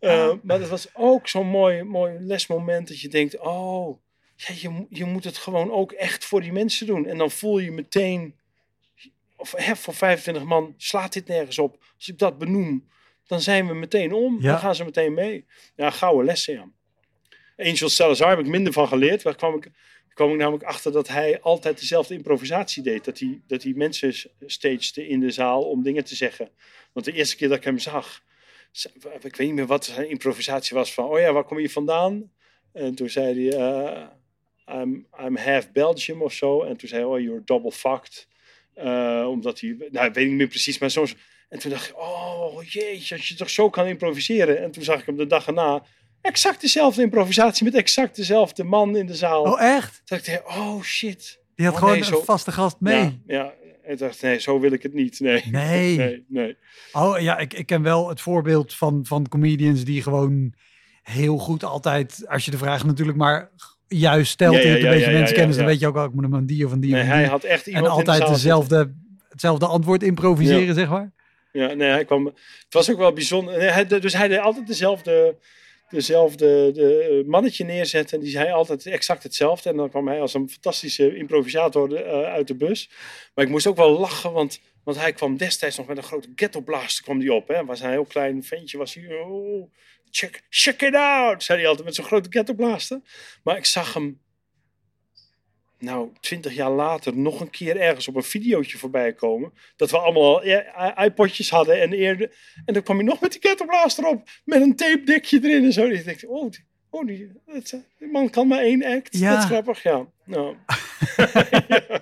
[0.42, 2.88] Maar dat was ook zo'n mooi, mooi lesmoment.
[2.88, 4.00] Dat je denkt, oh,
[4.36, 7.06] ja, je, je moet het gewoon ook echt voor die mensen doen.
[7.06, 8.34] En dan voel je meteen,
[9.36, 11.84] of hè, voor 25 man slaat dit nergens op.
[11.96, 12.88] Als ik dat benoem,
[13.26, 14.38] dan zijn we meteen om.
[14.40, 14.50] Ja.
[14.50, 15.46] Dan gaan ze meteen mee.
[15.76, 16.68] Ja, gouden lessen, ja.
[17.56, 19.22] Angel Salazar heb ik minder van geleerd.
[19.22, 19.70] Daar kwam ik,
[20.14, 23.04] kwam ik namelijk achter dat hij altijd dezelfde improvisatie deed.
[23.04, 26.50] Dat hij, dat hij mensen stagede in de zaal om dingen te zeggen.
[26.92, 28.22] Want de eerste keer dat ik hem zag,
[29.20, 32.30] ik weet niet meer wat zijn improvisatie was van, oh ja, waar kom je vandaan?
[32.72, 34.06] En toen zei hij, eh,
[34.80, 36.62] I'm, I'm half Belgium of zo.
[36.62, 38.28] En toen zei hij, oh, you're double fucked.
[38.74, 41.14] Eh, omdat hij, nou, ik weet niet meer precies, maar soms...
[41.48, 44.58] En toen dacht ik, oh jeetje, als je toch zo kan improviseren.
[44.58, 45.84] En toen zag ik hem de dag erna,
[46.22, 49.42] exact dezelfde improvisatie met exact dezelfde man in de zaal.
[49.42, 50.02] Oh, echt?
[50.04, 51.40] Toen dacht ik, oh shit.
[51.54, 52.94] Die had Oh, gewoon nee, zo- een vaste gast mee.
[52.96, 53.52] Ja, ja.
[53.84, 55.20] En dacht, nee, zo wil ik het niet.
[55.20, 55.42] Nee.
[55.50, 55.96] Nee.
[56.02, 56.56] Nee, nee.
[56.92, 60.54] Oh ja, ik, ik ken wel het voorbeeld van, van comedians die gewoon
[61.02, 63.50] heel goed altijd, als je de vraag natuurlijk maar
[63.88, 66.22] juist stelt, Ja, een beetje ja, mensenkennis, ja, dan weet je ook wel, ik moet
[66.24, 68.32] hem een die of een die Nee, hij had echt En iemand in de altijd
[68.32, 68.94] dezelfde,
[69.28, 71.12] hetzelfde antwoord improviseren, zeg maar.
[71.52, 72.24] Ja, nee, hij kwam.
[72.26, 72.34] Het
[72.70, 73.58] was ook wel bijzonder.
[73.58, 75.36] Nee, hij, dus hij deed altijd dezelfde,
[75.92, 78.18] dezelfde de, mannetje neerzetten.
[78.18, 79.70] En die zei altijd exact hetzelfde.
[79.70, 82.90] En dan kwam hij als een fantastische improvisator eh, uit de bus.
[83.34, 86.32] Maar ik moest ook wel lachen, want, want hij kwam destijds nog met een grote
[86.34, 87.48] ghetto blaster kwam die op.
[87.48, 87.64] Hè.
[87.64, 89.14] Was een heel klein ventje, was hij.
[89.14, 89.72] Oh,
[90.10, 93.00] check, check it out, zei hij altijd met zo'n grote ghetto blaster.
[93.42, 94.20] Maar ik zag hem.
[95.82, 99.52] Nou, twintig jaar later nog een keer ergens op een videootje voorbij komen.
[99.76, 100.42] Dat we allemaal
[101.04, 102.36] iPodjes hadden en eerder.
[102.64, 104.28] En dan kwam hij nog met die kettleblaster op.
[104.44, 105.84] Met een tape dekje erin en zo.
[105.84, 109.18] En ik dacht, oh, die, oh die, dat, die man kan maar één act.
[109.18, 109.30] Ja.
[109.30, 110.06] Dat is grappig, ja.
[110.24, 110.56] Nou.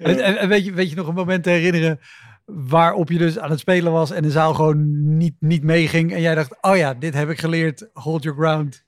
[0.00, 2.00] En, en- en weet, je, weet je nog een moment te herinneren
[2.44, 6.20] waarop je dus aan het spelen was en de zaal gewoon niet, niet meeging en
[6.20, 8.84] jij dacht, oh ja, dit heb ik geleerd, hold your ground.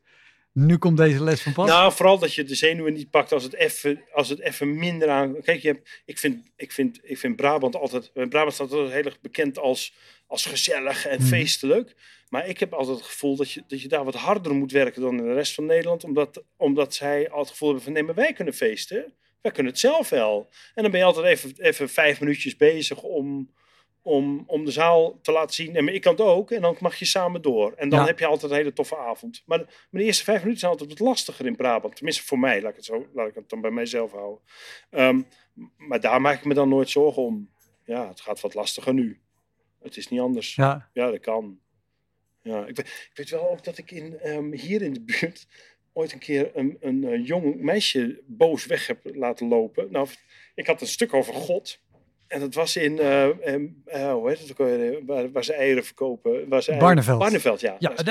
[0.66, 1.68] Nu komt deze les van pas.
[1.68, 5.08] Nou, vooral dat je de zenuwen niet pakt als het even, als het even minder
[5.08, 5.40] aan.
[5.42, 8.10] Kijk, je hebt, ik, vind, ik, vind, ik vind Brabant altijd.
[8.12, 9.94] Brabant staat altijd heel erg bekend als,
[10.26, 11.28] als gezellig en Mhm.
[11.28, 11.94] feestelijk.
[12.28, 15.02] Maar ik heb altijd het gevoel dat je, dat je daar wat harder moet werken
[15.02, 16.04] dan in de rest van Nederland.
[16.04, 19.12] Omdat, omdat zij al het gevoel hebben van nee, maar wij kunnen feesten.
[19.40, 20.48] Wij kunnen het zelf wel.
[20.74, 23.50] En dan ben je altijd even, even vijf minuutjes bezig om,
[24.02, 25.76] om, om de zaal te laten zien.
[25.76, 26.50] En maar ik kan het ook.
[26.50, 27.72] En dan mag je samen door.
[27.72, 28.06] En dan Ja.
[28.06, 29.42] heb je altijd een hele toffe avond.
[29.46, 31.96] Maar de, maar de eerste vijf minuten zijn altijd wat lastiger in Brabant.
[31.96, 34.40] Tenminste voor mij, laat ik het, zo, laat ik het dan bij mijzelf houden.
[34.90, 35.22] Ehm,
[35.76, 37.50] maar daar maak ik me dan nooit zorgen om.
[37.84, 39.20] Ja, het gaat wat lastiger nu.
[39.80, 40.54] Het is niet anders.
[40.54, 41.58] Ja, Ja, dat kan.
[42.42, 45.46] Ja, ik, weet, ik weet wel ook dat ik in, ehm, hier in de buurt
[45.92, 49.90] ooit een keer een, een, eh, jong meisje boos weg heb laten lopen.
[49.90, 50.08] Nou,
[50.54, 51.80] ik had een stuk over God.
[52.28, 55.84] En dat was in, eh, eh, hoe heet het ook alweer, waar, waar ze eieren
[55.84, 56.48] verkopen.
[56.48, 57.18] Waar ze eieren- Barneveld.
[57.18, 57.76] Barneveld, ja.
[57.78, 58.04] ja een eh,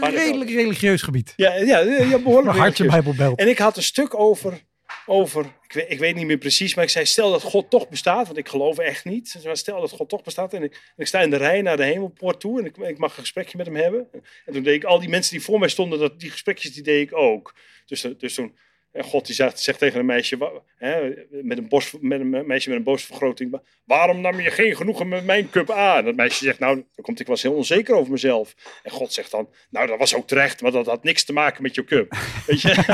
[0.00, 0.14] Barneveld.
[0.14, 1.32] redelijk religieus gebied.
[1.36, 2.56] ja, ja, ja, behoorlijk.
[2.64, 2.86] Hartje.
[2.86, 3.38] Bijbelbelt.
[3.38, 4.62] En ik had een stuk over,
[5.06, 7.88] over ik, weet, ik weet niet meer precies, maar ik zei stel dat God toch
[7.88, 9.40] bestaat, want ik geloof echt niet.
[9.44, 11.76] Maar stel dat God toch bestaat en ik, en ik sta in de rij naar
[11.76, 14.08] de hemelpoort toe en ik, ik mag een gesprekje met hem hebben.
[14.46, 16.82] En toen deed ik al die mensen die voor mij stonden, dat, die gesprekjes die
[16.82, 17.54] deed ik ook.
[17.86, 18.56] Dus, eh, dus toen,
[18.92, 21.12] en God die zegt, zegt tegen een meisje, hè,
[21.42, 25.08] met, een bos, met een meisje met een borstvergroting, "Wa- waarom nam je geen genoegen
[25.08, 25.98] met mijn cup A?
[25.98, 28.54] En dat meisje zegt, nou, dan komt ik was heel onzeker over mezelf.
[28.82, 31.62] En God zegt dan, nou, dat was ook terecht, maar dat had niks te maken
[31.62, 32.16] met je cup.
[32.46, 32.76] Weet je?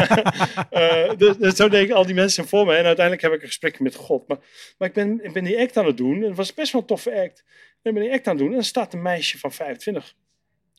[0.70, 2.74] Eh, dus, dus zo deden al die mensen voor me.
[2.74, 4.28] En uiteindelijk heb ik een gesprek met God.
[4.28, 4.38] Maar,
[4.78, 6.24] maar ik, ben, ik ben die act aan het doen.
[6.24, 7.44] En was best wel een toffe act.
[7.82, 8.48] En ik ben die act aan het doen.
[8.48, 10.14] En dan staat een meisje van 25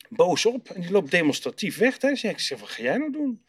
[0.08, 0.70] boos op.
[0.70, 2.00] En die loopt demonstratief weg.
[2.00, 2.16] Hè.
[2.16, 3.44] Zeg, ik wat ga jij nou doen?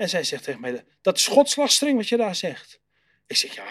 [0.00, 2.80] En zij zegt tegen mij, dat is wat je daar zegt.
[3.26, 3.64] Ik zeg, ja,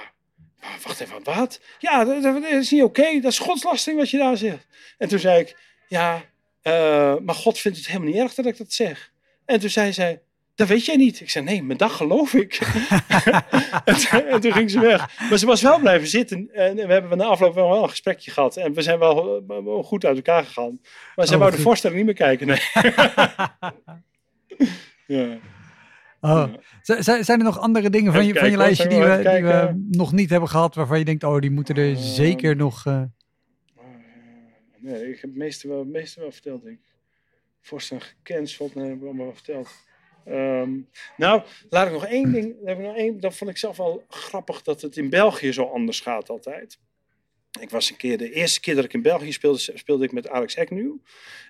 [0.59, 1.59] maar wacht even, wat?
[1.79, 3.19] Ja, dat, dat is niet oké.
[3.19, 4.67] Dat is godslastering wat je daar zegt.
[4.97, 5.55] En toen zei ik,
[5.87, 6.23] ja,
[6.61, 9.11] eh, maar God vindt het helemaal niet erg dat ik dat zeg.
[9.45, 10.21] En toen zei zij,
[10.55, 11.19] dat weet jij niet.
[11.19, 12.59] Ik zei, nee, maar dat geloof ik.
[13.85, 15.19] en, toen, en toen ging ze weg.
[15.29, 16.49] Maar ze was wel blijven zitten.
[16.53, 18.57] En we hebben na afloop wel een gesprekje gehad.
[18.57, 20.79] En we zijn wel, eh, wel goed uit elkaar gegaan.
[21.15, 22.47] Maar zij Oh, wou de voorstelling niet meer kijken.
[22.47, 22.61] Nee.
[25.19, 25.39] ja.
[26.21, 26.53] Oh.
[26.81, 29.87] Zijn er nog andere dingen van Even je, van je lijstje die we, die we
[29.89, 32.85] nog niet hebben gehad, waarvan je denkt, oh, die moeten er Eh, zeker nog...
[32.85, 33.01] eh,
[34.77, 36.93] Nee, ik heb het meeste wel, het meeste wel verteld, denk ik.
[37.61, 38.75] voorstelling gecanceld.
[38.75, 39.69] Nee, dat heb ik allemaal verteld.
[40.25, 40.71] Ehm,
[41.17, 42.55] nou, laat ik nog één ding.
[42.59, 45.53] Dat, heb ik nog één, dat vond ik zelf wel grappig dat het in België
[45.53, 46.79] zo anders gaat altijd.
[47.59, 50.29] Ik was een keer, de eerste keer dat ik in België speelde, speelde ik met
[50.29, 50.91] Alex Agnew.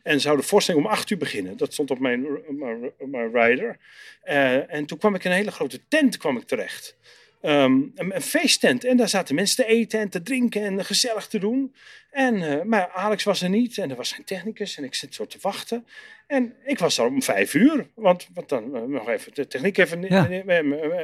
[0.04, 1.58] En zou de voorstelling om acht uur beginnen.
[1.58, 3.78] Dat stond op mijn, mijn, mijn rider.
[4.22, 6.98] Eh, en toen kwam ik in een hele grote tent kwam ik terecht.
[7.42, 8.84] Ehm, een, een, feesttent.
[8.84, 11.76] En daar zaten mensen te eten en te drinken en gezellig te doen.
[12.12, 15.16] En, uh, maar Alex was er niet en er was geen technicus en ik zit
[15.16, 15.86] zo te wachten.
[16.28, 19.78] En ik was er om vijf uur, want, want dan uh, nog even de techniek
[19.78, 20.28] even, ja.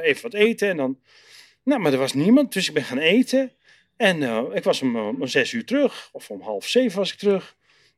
[0.00, 0.68] even wat eten.
[0.68, 0.98] En dan,
[1.62, 3.52] nou, maar er was niemand, dus ik ben gaan eten.
[3.96, 7.18] En uh, ik was om, om zes uur terug, of om half zeven was ik
[7.18, 7.56] terug.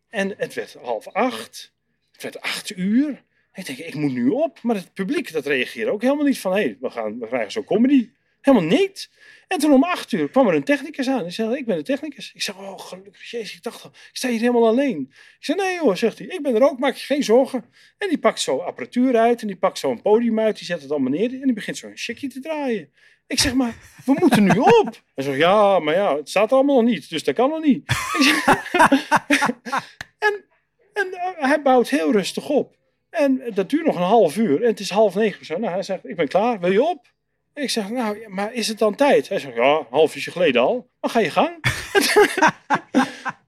[0.09, 1.75] En het werd half acht,
[2.13, 3.23] het werd acht uur.
[3.55, 4.63] Ik denk, ik moet nu op.
[4.63, 7.53] Maar het publiek, dat reageerde ook helemaal niet van, hé, hey, we, gaan, we krijgen
[7.53, 8.11] zo comedy.
[8.49, 9.11] Helemaal niet.
[9.49, 11.27] En toen om acht uur kwam er een technicus aan.
[11.27, 12.33] Ik zei, ik ben de technicus.
[12.35, 13.55] Ik zei, oh gelukkig, jezus.
[13.55, 15.07] Ik dacht al, ik sta hier helemaal alleen.
[15.11, 16.27] Ik zei, nee hoor, zegt hij.
[16.27, 17.65] Ik ben er ook, maak je geen zorgen.
[17.99, 20.57] En die pakt zo apparatuur uit en die pakt zo een podium uit.
[20.57, 22.93] Die zet het allemaal neer en die begint zo een te draaien.
[23.27, 23.75] Ik zeg, maar
[24.05, 25.03] we moeten nu op.
[25.15, 27.11] Hij zegt, ja, maar ja, het staat allemaal nog niet.
[27.11, 27.89] Dus dat kan nog niet.
[30.19, 30.45] en
[30.93, 32.77] en hij bouwt heel rustig op.
[33.11, 34.63] En dat duurt nog een half uur.
[34.63, 35.59] En het is half negen zo.
[35.59, 36.61] Nou, hij zegt, ik ben klaar.
[36.61, 37.07] Wil je op?
[37.59, 39.29] Ik zeg, nou, maar is het dan tijd?
[39.29, 40.91] Hij zegt, ja, een half uurtje geleden al.
[41.01, 41.63] Dan ga je gang.
[41.93, 42.13] dus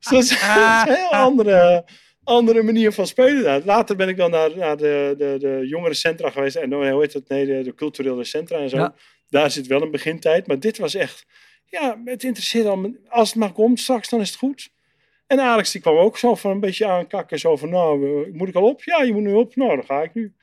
[0.10, 1.84] dat is een heel andere,
[2.24, 3.42] andere manier van spelen.
[3.42, 3.60] Daar.
[3.64, 6.56] Later ben ik dan naar, naar de, de, de jongerencentra geweest.
[6.56, 7.28] En hoe heet het?
[7.28, 8.76] Nee, de, de culturele centra en zo.
[8.76, 8.94] Ja.
[9.28, 10.46] Daar zit wel een begintijd.
[10.46, 11.26] Maar dit was echt,
[11.66, 12.94] ja, het interesseert al.
[13.08, 14.70] Als het maar komt straks, dan is het goed.
[15.26, 17.38] En Alex die kwam ook zo van een beetje aankakken.
[17.38, 18.82] Zo van, nou, moet ik al op?
[18.84, 19.56] Ja, je moet nu op.
[19.56, 20.34] Nou, dan ga ik nu.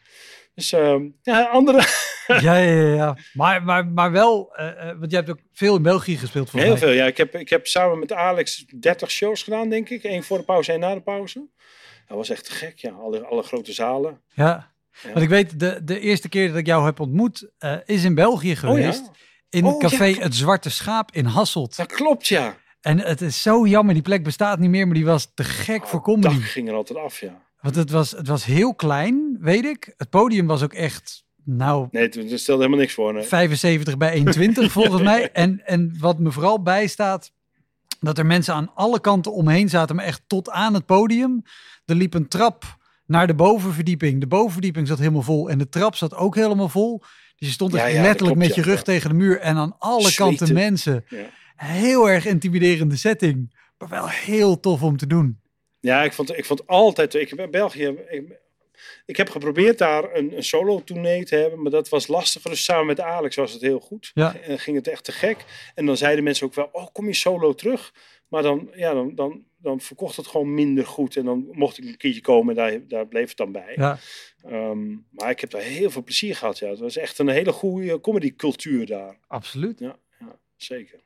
[0.58, 1.78] Dus uh, ja, andere...
[2.28, 3.18] ja, ja, ja.
[3.34, 6.78] Maar, maar, maar wel, uh, want je hebt ook veel in België gespeeld Heel mij.
[6.78, 7.06] veel, ja.
[7.06, 10.04] Ik heb, ik heb samen met Alex 30 shows gedaan, denk ik.
[10.04, 11.48] Eén voor de pauze, één na de pauze.
[12.08, 12.92] Dat was echt gek, ja.
[12.92, 14.22] Alle, alle grote zalen.
[14.34, 14.72] Ja.
[15.04, 15.10] ja.
[15.10, 18.16] Want ik weet, de, de eerste keer dat ik jou heb ontmoet, uh, is in
[18.16, 19.00] België geweest.
[19.00, 19.60] Oh, ja?
[19.60, 21.76] In oh, café ja, Het Zwarte Schaap in Hasselt.
[21.76, 22.58] Dat klopt, ja.
[22.82, 25.84] En het is zo jammer, die plek bestaat niet meer, maar die was te gek
[25.84, 26.34] oh, voor comedy.
[26.34, 27.46] Dat ging er altijd af, ja.
[27.68, 29.94] Want het was, het was heel klein, weet ik.
[29.98, 31.88] Het podium was ook echt, nou...
[31.92, 33.14] Nee, er stelde helemaal niks voor.
[33.14, 33.24] Nee.
[33.24, 35.32] 75 bij 120 volgens mij.
[35.32, 37.32] En, en wat me vooral bijstaat,
[38.00, 41.42] dat er mensen aan alle kanten omheen zaten, maar echt tot aan het podium.
[41.86, 44.20] Er liep een trap naar de bovenverdieping.
[44.20, 47.00] De bovenverdieping zat helemaal vol en de trap zat ook helemaal vol.
[47.38, 49.76] Dus je stond ja, ja, letterlijk klopt, met je rug tegen de muur en aan
[49.80, 50.38] alle Zweten.
[50.38, 51.06] kanten mensen.
[51.56, 55.40] Heel erg intimiderende setting, maar wel heel tof om te doen.
[55.88, 58.40] Ja, ik vond, ik vond altijd, ik België, ik,
[59.06, 62.50] ik heb geprobeerd daar een, een solo tournee te hebben, maar dat was lastiger.
[62.50, 64.12] Dus samen met Alex was het heel goed.
[64.14, 64.36] Ja.
[64.36, 65.46] En ging het echt te gek.
[65.76, 67.94] En dan zeiden mensen ook wel, oh kom je solo terug?
[68.28, 71.16] Maar dan, ja, dan, dan, dan verkocht het gewoon minder goed.
[71.16, 73.74] En dan mocht ik een keertje komen en daar, daar bleef het dan bij.
[73.76, 74.00] Ja.
[74.46, 76.60] Um, maar ik heb daar heel veel plezier gehad.
[76.60, 76.70] Ja.
[76.70, 79.20] Het was echt een hele goede comedycultuur daar.
[79.28, 79.80] Absoluut.
[79.80, 81.00] Ja, ja, zeker.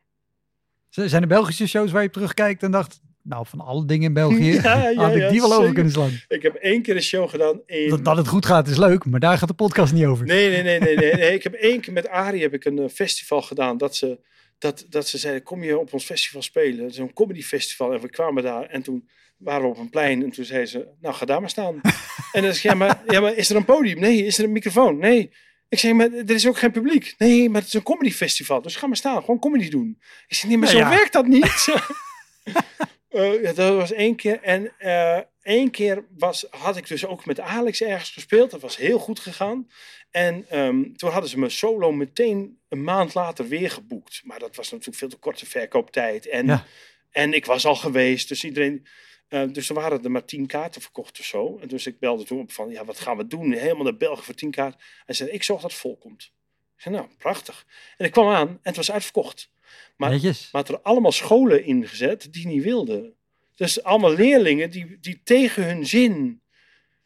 [0.89, 4.53] Zijn er Belgische shows waar je terugkijkt en dacht, nou, van alle dingen in België
[4.61, 6.11] ja, ja, had ik die wel over kunnen slaan.
[6.27, 7.61] Ik heb één keer een show gedaan.
[7.65, 7.89] In...
[7.89, 10.25] Dat, dat, het goed gaat is leuk, maar daar gaat de podcast niet over.
[10.25, 10.79] Nee, nee, nee.
[10.79, 11.33] nee, nee, nee.
[11.39, 13.77] Ik heb één keer met Arie heb ik een festival gedaan.
[13.77, 14.19] Dat ze,
[14.57, 16.91] dat, dat ze zeiden, kom je op ons festival spelen?
[17.01, 17.93] Een comedy festival.
[17.93, 20.23] En we kwamen daar en toen waren we op een plein.
[20.23, 21.81] En toen zei ze, nou ga daar maar staan.
[22.31, 23.99] en dan zei ik, ja maar, ja, maar is er een podium?
[23.99, 24.25] Nee.
[24.25, 24.97] Is er een microfoon?
[24.97, 25.31] Nee.
[25.71, 27.15] Ik zeg, maar er is ook geen publiek.
[27.17, 28.61] Nee, maar het is een comedy festival.
[28.61, 29.97] Dus ga maar staan, gewoon comedy doen.
[30.27, 30.95] Ik zeg, nee, maar nou, zo ja.
[30.95, 31.67] werkt dat niet.
[33.11, 34.41] Uh, ja, dat was één keer.
[34.41, 38.51] En uh, één keer was, had ik dus ook met Alex ergens gespeeld.
[38.51, 39.69] Dat was heel goed gegaan.
[40.11, 44.21] En um, toen hadden ze me solo meteen een maand later weer geboekt.
[44.23, 46.27] Maar dat was natuurlijk veel te korte verkooptijd.
[46.27, 46.65] En, ja.
[47.09, 48.27] en ik was al geweest.
[48.27, 48.87] Dus iedereen.
[49.29, 51.57] Uh, dus er waren er maar tien kaarten verkocht of zo.
[51.61, 53.51] En dus ik belde toen op van, ja, wat gaan we doen?
[53.51, 54.79] Helemaal naar België voor tien kaarten.
[55.05, 56.23] Hij zei, ik zorg dat het vol komt.
[56.75, 57.65] Ik zei, nou, prachtig.
[57.97, 59.50] En ik kwam aan en het was uitverkocht.
[59.97, 60.49] Maar, Netjes.
[60.51, 63.13] maar had er allemaal scholen ingezet die niet wilden.
[63.55, 66.41] Dus allemaal leerlingen die, die tegen hun zin.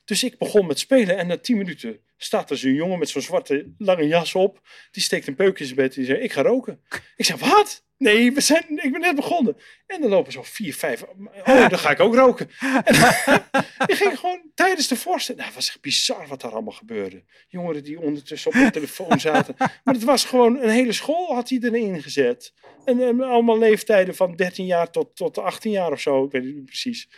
[0.05, 3.21] Dus ik begon met spelen en na tien minuten staat er zo'n jongen met zo'n
[3.21, 4.67] zwarte lange jas op.
[4.91, 6.81] Die steekt een peuk in zijn bed en die zegt, ik ga roken.
[7.15, 7.84] Ik zeg, wat?
[7.97, 9.57] Nee, we zijn, ik ben net begonnen.
[9.87, 11.03] En dan lopen zo vier, vijf.
[11.03, 12.49] Oh, dan ga ik ook roken.
[12.59, 12.95] En
[13.91, 15.43] ik ging gewoon tijdens de voorstelling.
[15.43, 17.23] Nou, het was echt bizar wat daar allemaal gebeurde.
[17.47, 19.55] Jongeren die ondertussen op de telefoon zaten.
[19.83, 22.53] Maar het was gewoon een hele school had hij erin gezet.
[22.85, 26.25] En, en allemaal leeftijden van 13 jaar tot, tot 18 jaar of zo.
[26.25, 27.09] Ik weet het niet precies.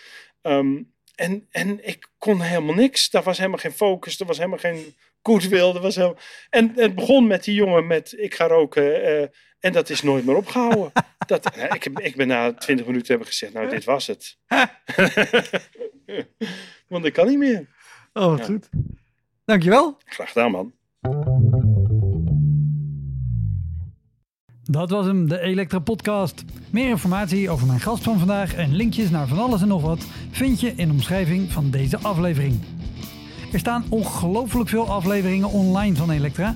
[0.42, 3.10] Um, en, en ik kon helemaal niks.
[3.10, 4.20] Daar was helemaal geen focus.
[4.20, 5.76] Er was helemaal geen goodwill.
[5.76, 6.18] Er was helemaal...
[6.50, 9.10] En het begon met die jongen met ik ga roken.
[9.10, 9.28] Uh,
[9.60, 10.92] en dat is nooit meer opgehouden.
[11.28, 14.38] dat, nou, ik, heb, ik ben na twintig minuten hebben gezegd, nou dit was het.
[16.88, 17.68] Want ik kan niet meer.
[18.14, 18.46] Oh, wat Ja.
[18.46, 18.70] goed.
[19.46, 19.98] Dankjewel.
[20.06, 20.74] Graag gedaan, man.
[24.64, 26.44] Dat was hem, de Elektra Podcast.
[26.72, 30.06] Meer informatie over mijn gast van vandaag en linkjes naar van alles en nog wat
[30.32, 32.60] vind je in de omschrijving van deze aflevering.
[33.54, 36.56] Er staan ongelooflijk veel afleveringen online van Elektra.